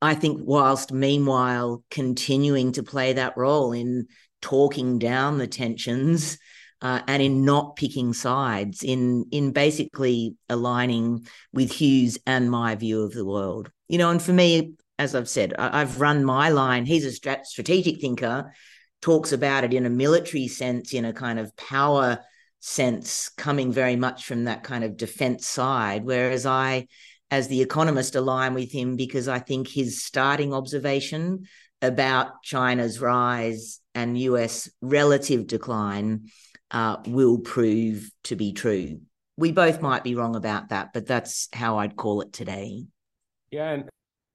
[0.03, 4.09] I think, whilst meanwhile continuing to play that role in
[4.43, 6.37] talking down the tensions
[6.83, 13.03] uh, and in not picking sides, in in basically aligning with Hugh's and my view
[13.03, 16.51] of the world you know, and for me, as I've said, I, have run my
[16.51, 16.85] line.
[16.85, 18.53] He's a strat- strategic thinker,
[19.01, 22.19] talks about it in a military sense, in a kind of power
[22.61, 26.05] sense, coming very much from that kind of defense side.
[26.05, 26.89] Whereas I,
[27.31, 31.45] as the economist, align with him because I think his starting observation
[31.81, 36.31] about China's rise and US relative decline
[36.73, 39.01] uh, will prove to be true.
[39.37, 42.87] We both might be wrong about that, but that's how I'd call it today.
[43.51, 43.89] Yeah, and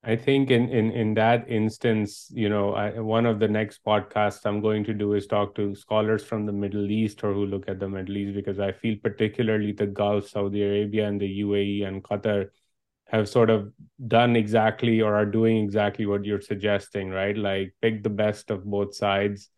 [0.03, 4.45] I think in in in that instance, you know, I, one of the next podcasts
[4.45, 7.69] I'm going to do is talk to scholars from the Middle East or who look
[7.69, 11.87] at the Middle East because I feel particularly the Gulf, Saudi Arabia, and the UAE
[11.87, 12.49] and Qatar
[13.07, 13.71] have sort of
[14.07, 17.37] done exactly or are doing exactly what you're suggesting, right?
[17.37, 19.49] Like pick the best of both sides,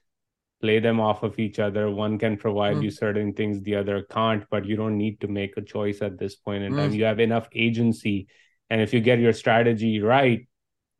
[0.62, 1.90] play them off of each other.
[1.90, 2.84] One can provide mm.
[2.84, 6.20] you certain things, the other can't, but you don't need to make a choice at
[6.20, 6.78] this point in mm.
[6.78, 6.94] time.
[6.94, 8.28] You have enough agency
[8.70, 10.48] and if you get your strategy right,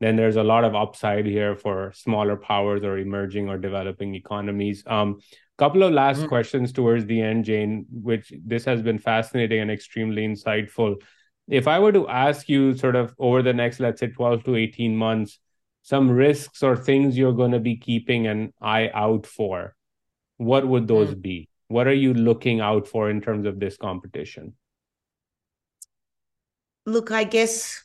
[0.00, 4.84] then there's a lot of upside here for smaller powers or emerging or developing economies.
[4.86, 5.20] Um,
[5.58, 6.28] couple of last mm-hmm.
[6.28, 10.96] questions towards the end, Jane, which this has been fascinating and extremely insightful.
[11.48, 14.56] If I were to ask you sort of over the next, let's say 12 to
[14.56, 15.38] 18 months,
[15.82, 19.74] some risks or things you're going to be keeping an eye out for,
[20.36, 21.22] what would those mm.
[21.22, 21.48] be?
[21.68, 24.54] What are you looking out for in terms of this competition?
[26.86, 27.84] Look, I guess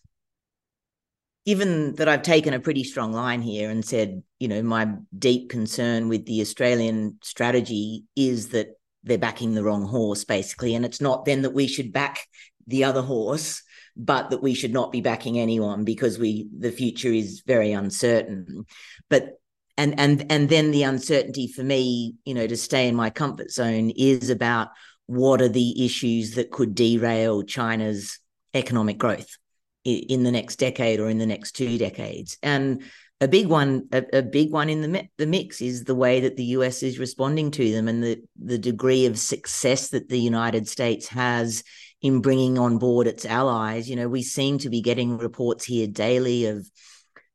[1.45, 5.49] given that I've taken a pretty strong line here and said, you know, my deep
[5.49, 10.75] concern with the Australian strategy is that they're backing the wrong horse, basically.
[10.75, 12.27] And it's not then that we should back
[12.67, 13.63] the other horse,
[13.97, 18.65] but that we should not be backing anyone because we the future is very uncertain.
[19.09, 19.39] But
[19.77, 23.49] and and and then the uncertainty for me, you know, to stay in my comfort
[23.49, 24.69] zone is about
[25.07, 28.19] what are the issues that could derail China's
[28.53, 29.37] economic growth
[29.83, 32.37] in the next decade or in the next two decades.
[32.43, 32.83] And
[33.19, 36.37] a big one, a, a, big one in the the mix is the way that
[36.37, 40.67] the US is responding to them and the the degree of success that the United
[40.67, 41.63] States has
[42.01, 43.89] in bringing on board its allies.
[43.89, 46.67] You know, we seem to be getting reports here daily of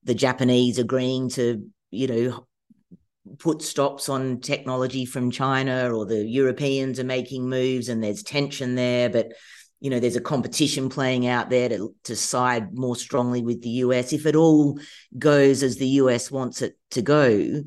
[0.02, 2.46] the Japanese agreeing to, you know,
[3.38, 8.74] put stops on technology from China, or the Europeans are making moves, and there's tension
[8.74, 9.32] there, but
[9.81, 13.70] you know there's a competition playing out there to, to side more strongly with the
[13.70, 14.79] US if it all
[15.18, 17.62] goes as the US wants it to go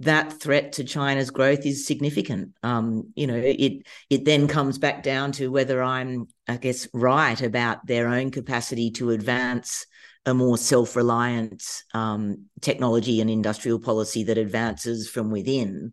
[0.00, 2.52] that threat to China's growth is significant.
[2.62, 7.40] Um, you know it it then comes back down to whether I'm I guess right
[7.40, 9.86] about their own capacity to advance
[10.24, 15.92] a more self-reliant um, technology and industrial policy that advances from within.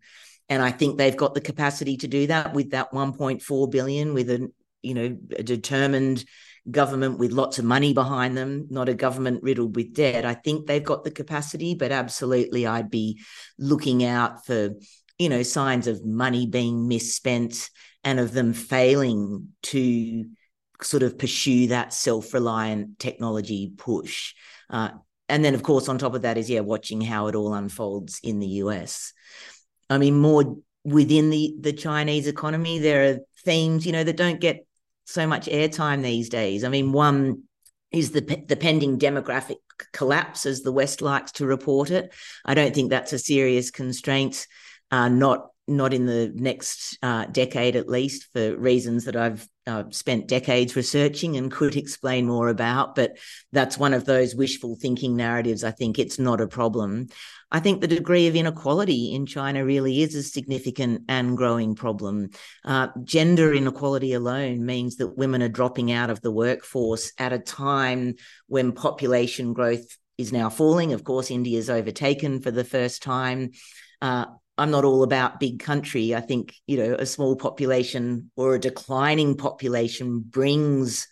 [0.49, 4.29] And I think they've got the capacity to do that with that 1.4 billion with
[4.29, 4.53] an
[4.85, 6.23] you know, a determined
[6.69, 10.25] government with lots of money behind them, not a government riddled with debt.
[10.25, 13.21] I think they've got the capacity, but absolutely I'd be
[13.59, 14.71] looking out for,
[15.19, 17.69] you know, signs of money being misspent
[18.03, 20.25] and of them failing to
[20.81, 24.33] sort of pursue that self-reliant technology push.
[24.69, 24.89] Uh,
[25.29, 28.19] and then, of course, on top of that is yeah, watching how it all unfolds
[28.23, 29.13] in the US.
[29.89, 34.39] I mean, more within the the Chinese economy, there are themes, you know, that don't
[34.39, 34.65] get
[35.05, 36.63] so much airtime these days.
[36.63, 37.43] I mean, one
[37.91, 39.57] is the the pending demographic
[39.93, 42.13] collapse, as the West likes to report it.
[42.43, 44.47] I don't think that's a serious constraint.
[44.91, 49.85] Uh, not not in the next uh, decade at least for reasons that I've uh,
[49.89, 52.93] spent decades researching and could explain more about.
[52.93, 53.17] But
[53.51, 55.63] that's one of those wishful thinking narratives.
[55.63, 57.07] I think it's not a problem.
[57.51, 62.29] I think the degree of inequality in China really is a significant and growing problem.
[62.63, 67.39] Uh, gender inequality alone means that women are dropping out of the workforce at a
[67.39, 68.15] time
[68.47, 69.85] when population growth
[70.17, 70.93] is now falling.
[70.93, 73.51] Of course, India's overtaken for the first time.
[74.01, 74.25] Uh,
[74.57, 76.15] I'm not all about big country.
[76.15, 81.07] I think, you know, a small population or a declining population brings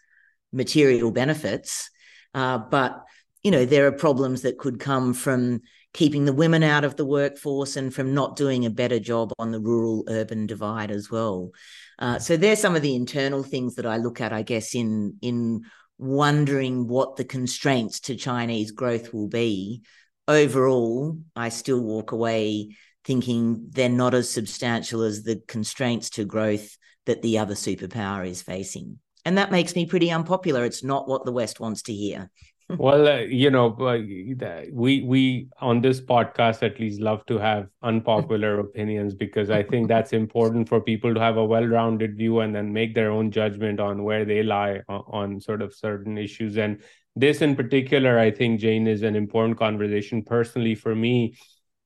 [0.51, 1.89] material benefits.
[2.33, 3.03] Uh, but,
[3.43, 5.61] you know, there are problems that could come from
[5.93, 9.51] keeping the women out of the workforce and from not doing a better job on
[9.51, 11.51] the rural urban divide as well.
[11.99, 15.17] Uh, so there's some of the internal things that I look at, I guess, in
[15.21, 15.61] in
[15.99, 19.83] wondering what the constraints to Chinese growth will be.
[20.27, 22.75] Overall, I still walk away
[23.05, 28.41] thinking they're not as substantial as the constraints to growth that the other superpower is
[28.41, 28.99] facing.
[29.25, 30.65] And that makes me pretty unpopular.
[30.65, 32.29] It's not what the West wants to hear.
[32.69, 33.99] Well, uh, you know, uh,
[34.71, 39.87] we we on this podcast at least love to have unpopular opinions because I think
[39.87, 43.79] that's important for people to have a well-rounded view and then make their own judgment
[43.79, 46.57] on where they lie on, on sort of certain issues.
[46.57, 46.81] And
[47.15, 51.35] this in particular, I think Jane is an important conversation personally for me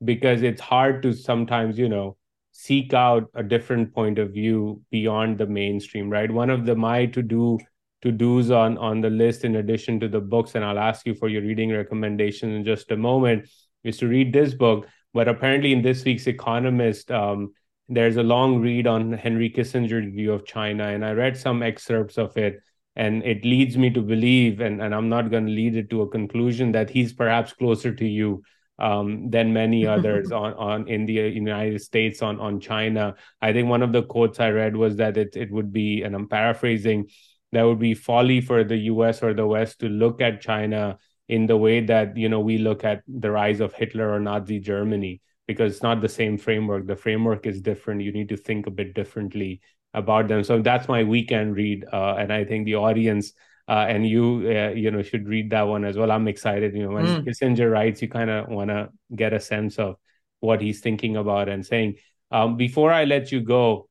[0.04, 2.18] because it's hard to sometimes you know
[2.52, 7.06] seek out a different point of view beyond the mainstream right one of the my
[7.06, 7.58] to do
[8.02, 10.56] to do's on on the list in addition to the books.
[10.56, 13.50] And i'll ask you for your reading recommendation in just a moment
[13.84, 14.88] is to read this book.
[15.14, 17.54] But apparently in this week's economist um,
[17.90, 20.88] there's a long read on henry kissinger's view of china.
[20.88, 22.62] And i read some excerpts of it
[22.96, 26.02] and it leads me to believe and, and i'm not going to lead it to
[26.02, 28.44] a conclusion that he's perhaps closer to you
[28.80, 33.16] um, than many others on, on in the United States on on China.
[33.42, 36.16] I think one of the quotes I read was that it it would be, and
[36.16, 37.10] I'm paraphrasing,
[37.52, 39.24] that would be folly for the U.S.
[39.24, 40.98] or the West to look at China
[41.30, 44.60] in the way that you know we look at the rise of Hitler or Nazi
[44.60, 46.88] Germany because it's not the same framework.
[46.88, 48.02] The framework is different.
[48.02, 49.62] You need to think a bit differently
[49.94, 50.44] about them.
[50.44, 53.34] So that's my weekend read, uh, and I think the audience
[53.68, 56.12] uh, and you uh, you know should read that one as well.
[56.12, 56.76] I'm excited.
[56.76, 57.26] You know, when mm.
[57.26, 59.96] Kissinger writes, you kind of want to get a sense of
[60.40, 61.96] what he's thinking about and saying.
[62.32, 63.90] Um, before I let you go,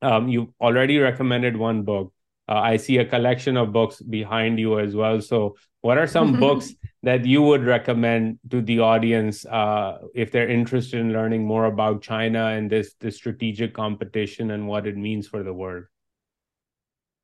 [0.00, 2.11] um, you already recommended one book.
[2.48, 5.20] Uh, I see a collection of books behind you as well.
[5.20, 10.48] So, what are some books that you would recommend to the audience uh, if they're
[10.48, 15.26] interested in learning more about China and this this strategic competition and what it means
[15.26, 15.84] for the world?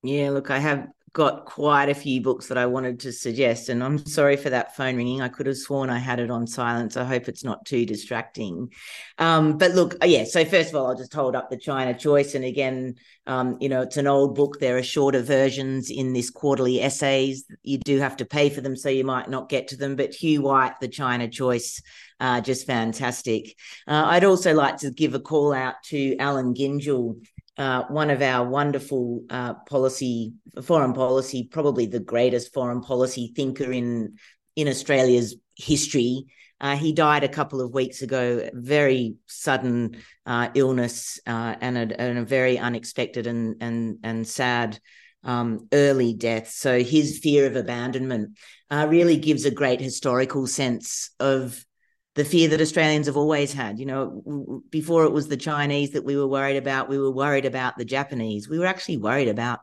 [0.03, 3.68] Yeah, look, I have got quite a few books that I wanted to suggest.
[3.68, 5.20] And I'm sorry for that phone ringing.
[5.20, 6.96] I could have sworn I had it on silence.
[6.96, 8.70] I hope it's not too distracting.
[9.18, 11.92] Um, but look, uh, yeah, so first of all, I'll just hold up the China
[11.92, 12.34] Choice.
[12.36, 12.94] And again,
[13.26, 14.61] um, you know, it's an old book.
[14.61, 17.44] There are shorter versions in this quarterly essays.
[17.62, 19.96] You do have to pay for them, so you might not get to them.
[19.96, 21.82] But Hugh White, the China Choice,
[22.20, 23.57] uh, just fantastic.
[23.86, 27.20] Uh, I'd also like to give a call out to Allan Gyngell
[27.59, 30.32] uh, one of our wonderful uh, policy,
[30.62, 34.16] foreign policy, probably the greatest foreign policy thinker in
[34.54, 36.26] in Australia's history.
[36.61, 39.96] Uh, he died a couple of weeks ago, very sudden
[40.26, 44.78] uh, illness uh, and a, and, a, very unexpected and and and sad
[45.24, 46.50] um, early death.
[46.50, 48.38] So his fear of abandonment
[48.70, 51.64] really gives a great historical sense of
[52.18, 53.78] the fear that Australians have always had.
[53.78, 57.44] You know, before it was the Chinese that we were worried about, we were worried
[57.44, 58.48] about the Japanese.
[58.48, 59.60] We were actually worried about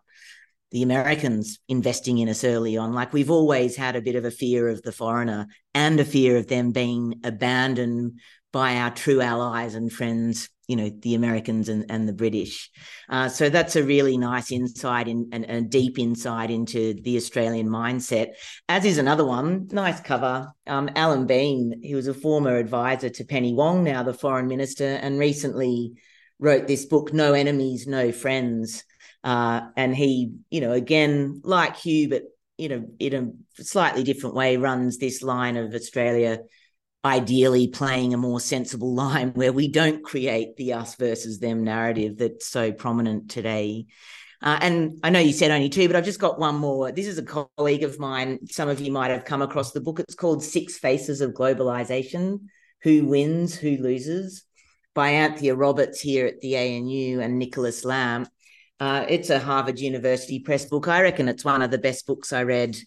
[0.71, 2.93] the Americans investing in us early on.
[2.93, 6.37] Like we've always had a bit of a fear of the foreigner and a fear
[6.37, 8.21] of them being abandoned
[8.53, 12.69] by our true allies and friends you know the Americans and, and the British.
[13.09, 17.69] Uh, so that's a really nice insight in, and a deep insight into the Australian
[17.69, 18.33] mindset.
[18.67, 20.51] As is another one, nice cover.
[20.67, 24.85] Um, Allan Behm, he was a former advisor to Penny Wong, now the foreign minister,
[24.85, 25.93] and recently
[26.39, 28.83] wrote this book, No Enemies, No Friends.
[29.23, 32.23] Uh, and he, you know, again, like Hugh, but
[32.57, 33.13] you know, in
[33.57, 36.39] a slightly different way, runs this line of Australia
[37.05, 42.17] ideally playing a more sensible line where we don't create the us versus them narrative
[42.17, 43.85] that's so prominent today.
[44.41, 46.91] Uh, and I know you said only two, but I've just got one more.
[46.91, 48.39] This is a colleague of mine.
[48.47, 49.99] Some of you might have come across the book.
[49.99, 52.41] It's called Six Faces of Globalization
[52.83, 54.43] Who Wins, Who Loses
[54.93, 58.29] by Anthea Roberts here at the ANU and Nicolas Lamp.
[58.79, 60.87] Uh, it's a Harvard University Press book.
[60.87, 62.77] I reckon it's one of the best books I read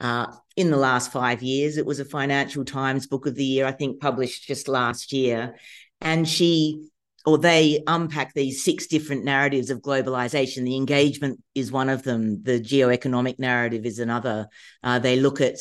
[0.00, 0.26] uh,
[0.56, 1.76] in the last five years.
[1.76, 5.56] It was a Financial Times Book of the Year, I think, published just last year.
[6.00, 6.88] And she
[7.26, 10.64] or they unpack these six different narratives of globalization.
[10.64, 12.42] The engagement is one of them.
[12.42, 14.48] The geoeconomic narrative is another.
[14.82, 15.56] Uh, they look at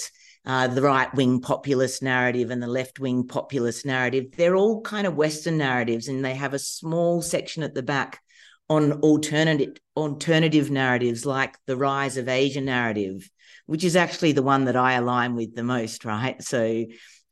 [0.46, 4.28] uh, the right wing populist narrative and the left wing populist narrative.
[4.38, 8.22] They're all kind of Western narratives, and they have a small section at the back
[8.70, 13.30] on alternative alternative narratives like the rise of Asia narrative
[13.68, 16.42] which is actually the one that I align with the most, right?
[16.42, 16.86] So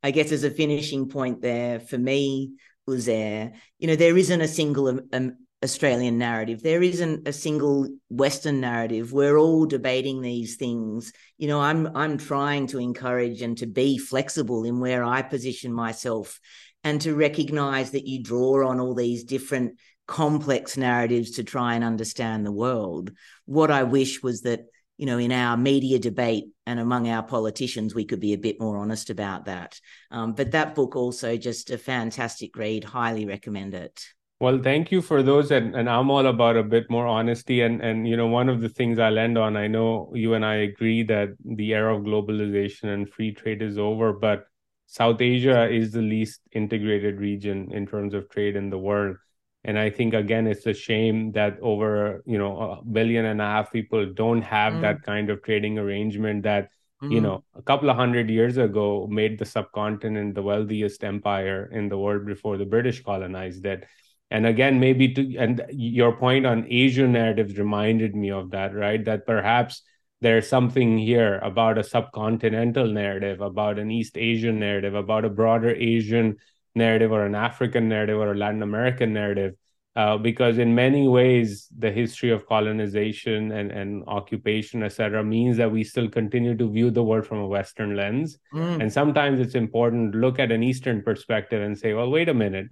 [0.03, 2.51] I guess as a finishing point there for me,
[2.87, 6.61] was there, you know, there isn't a single um, um, Australian narrative.
[6.61, 9.11] There isn't a single Western narrative.
[9.11, 11.11] We're all debating these things.
[11.37, 15.73] You know, I'm I'm trying to encourage and to be flexible in where I position
[15.73, 16.39] myself
[16.83, 21.83] and to recognize that you draw on all these different complex narratives to try and
[21.83, 23.11] understand the world.
[23.45, 24.65] What I wish was that
[24.97, 28.59] you know, in our media debate and among our politicians, we could be a bit
[28.59, 29.79] more honest about that.
[30.11, 32.83] Um, but that book also just a fantastic read.
[32.83, 34.05] Highly recommend it.
[34.39, 37.61] Well, thank you for those, and, and I'm all about a bit more honesty.
[37.61, 40.45] And and you know, one of the things I'll end on, I know you and
[40.45, 44.45] I agree that the era of globalization and free trade is over, but
[44.87, 49.17] South Asia is the least integrated region in terms of trade in the world.
[49.65, 53.45] And I think again, it's a shame that over you know a billion and a
[53.45, 54.81] half people don't have mm.
[54.81, 56.69] that kind of trading arrangement that
[57.01, 57.11] mm.
[57.11, 61.89] you know a couple of hundred years ago made the subcontinent the wealthiest empire in
[61.89, 63.87] the world before the British colonized it.
[64.29, 69.03] And again, maybe to and your point on Asian narratives reminded me of that, right?
[69.03, 69.81] That perhaps
[70.21, 75.73] there's something here about a subcontinental narrative, about an East Asian narrative, about a broader
[75.73, 76.37] Asian
[76.75, 79.55] narrative or an African narrative or a Latin American narrative.
[79.97, 85.55] Uh, because in many ways, the history of colonization and, and occupation, et cetera, means
[85.55, 88.37] that we still continue to view the world from a Western lens.
[88.53, 88.81] Mm.
[88.81, 92.33] And sometimes it's important to look at an Eastern perspective and say, well, wait a
[92.33, 92.67] minute,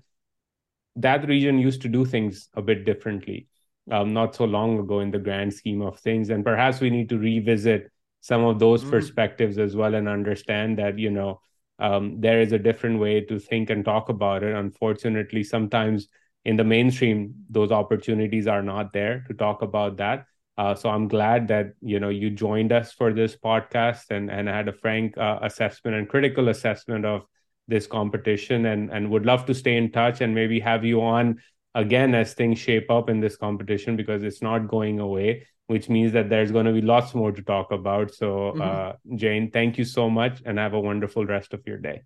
[0.97, 3.47] that region used to do things a bit differently,
[3.89, 6.29] um, not so long ago in the grand scheme of things.
[6.29, 7.89] And perhaps we need to revisit
[8.19, 8.89] some of those mm.
[8.89, 11.39] perspectives as well and understand that, you know,
[11.79, 14.55] um, there is a different way to think and talk about it.
[14.55, 16.07] Unfortunately, sometimes
[16.45, 20.25] in the mainstream, those opportunities are not there to talk about that.
[20.57, 24.47] Uh, so I'm glad that you know you joined us for this podcast and and
[24.47, 27.25] had a frank uh, assessment and critical assessment of
[27.67, 31.41] this competition and and would love to stay in touch and maybe have you on
[31.73, 36.13] again as things shape up in this competition because it's not going away which means
[36.13, 38.13] that there's going to be lots more to talk about.
[38.13, 38.61] So mm-hmm.
[38.61, 42.03] uh, jane thank you so much and have a wonderful rest of your day.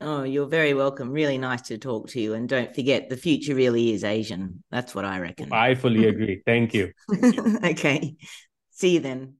[0.00, 1.10] Oh you're very welcome.
[1.10, 4.62] Really nice to talk to you and don't forget the future really is asian.
[4.70, 5.52] That's what i reckon.
[5.52, 6.42] I fully agree.
[6.46, 6.92] Thank you.
[7.64, 8.16] Okay.
[8.70, 9.34] See you then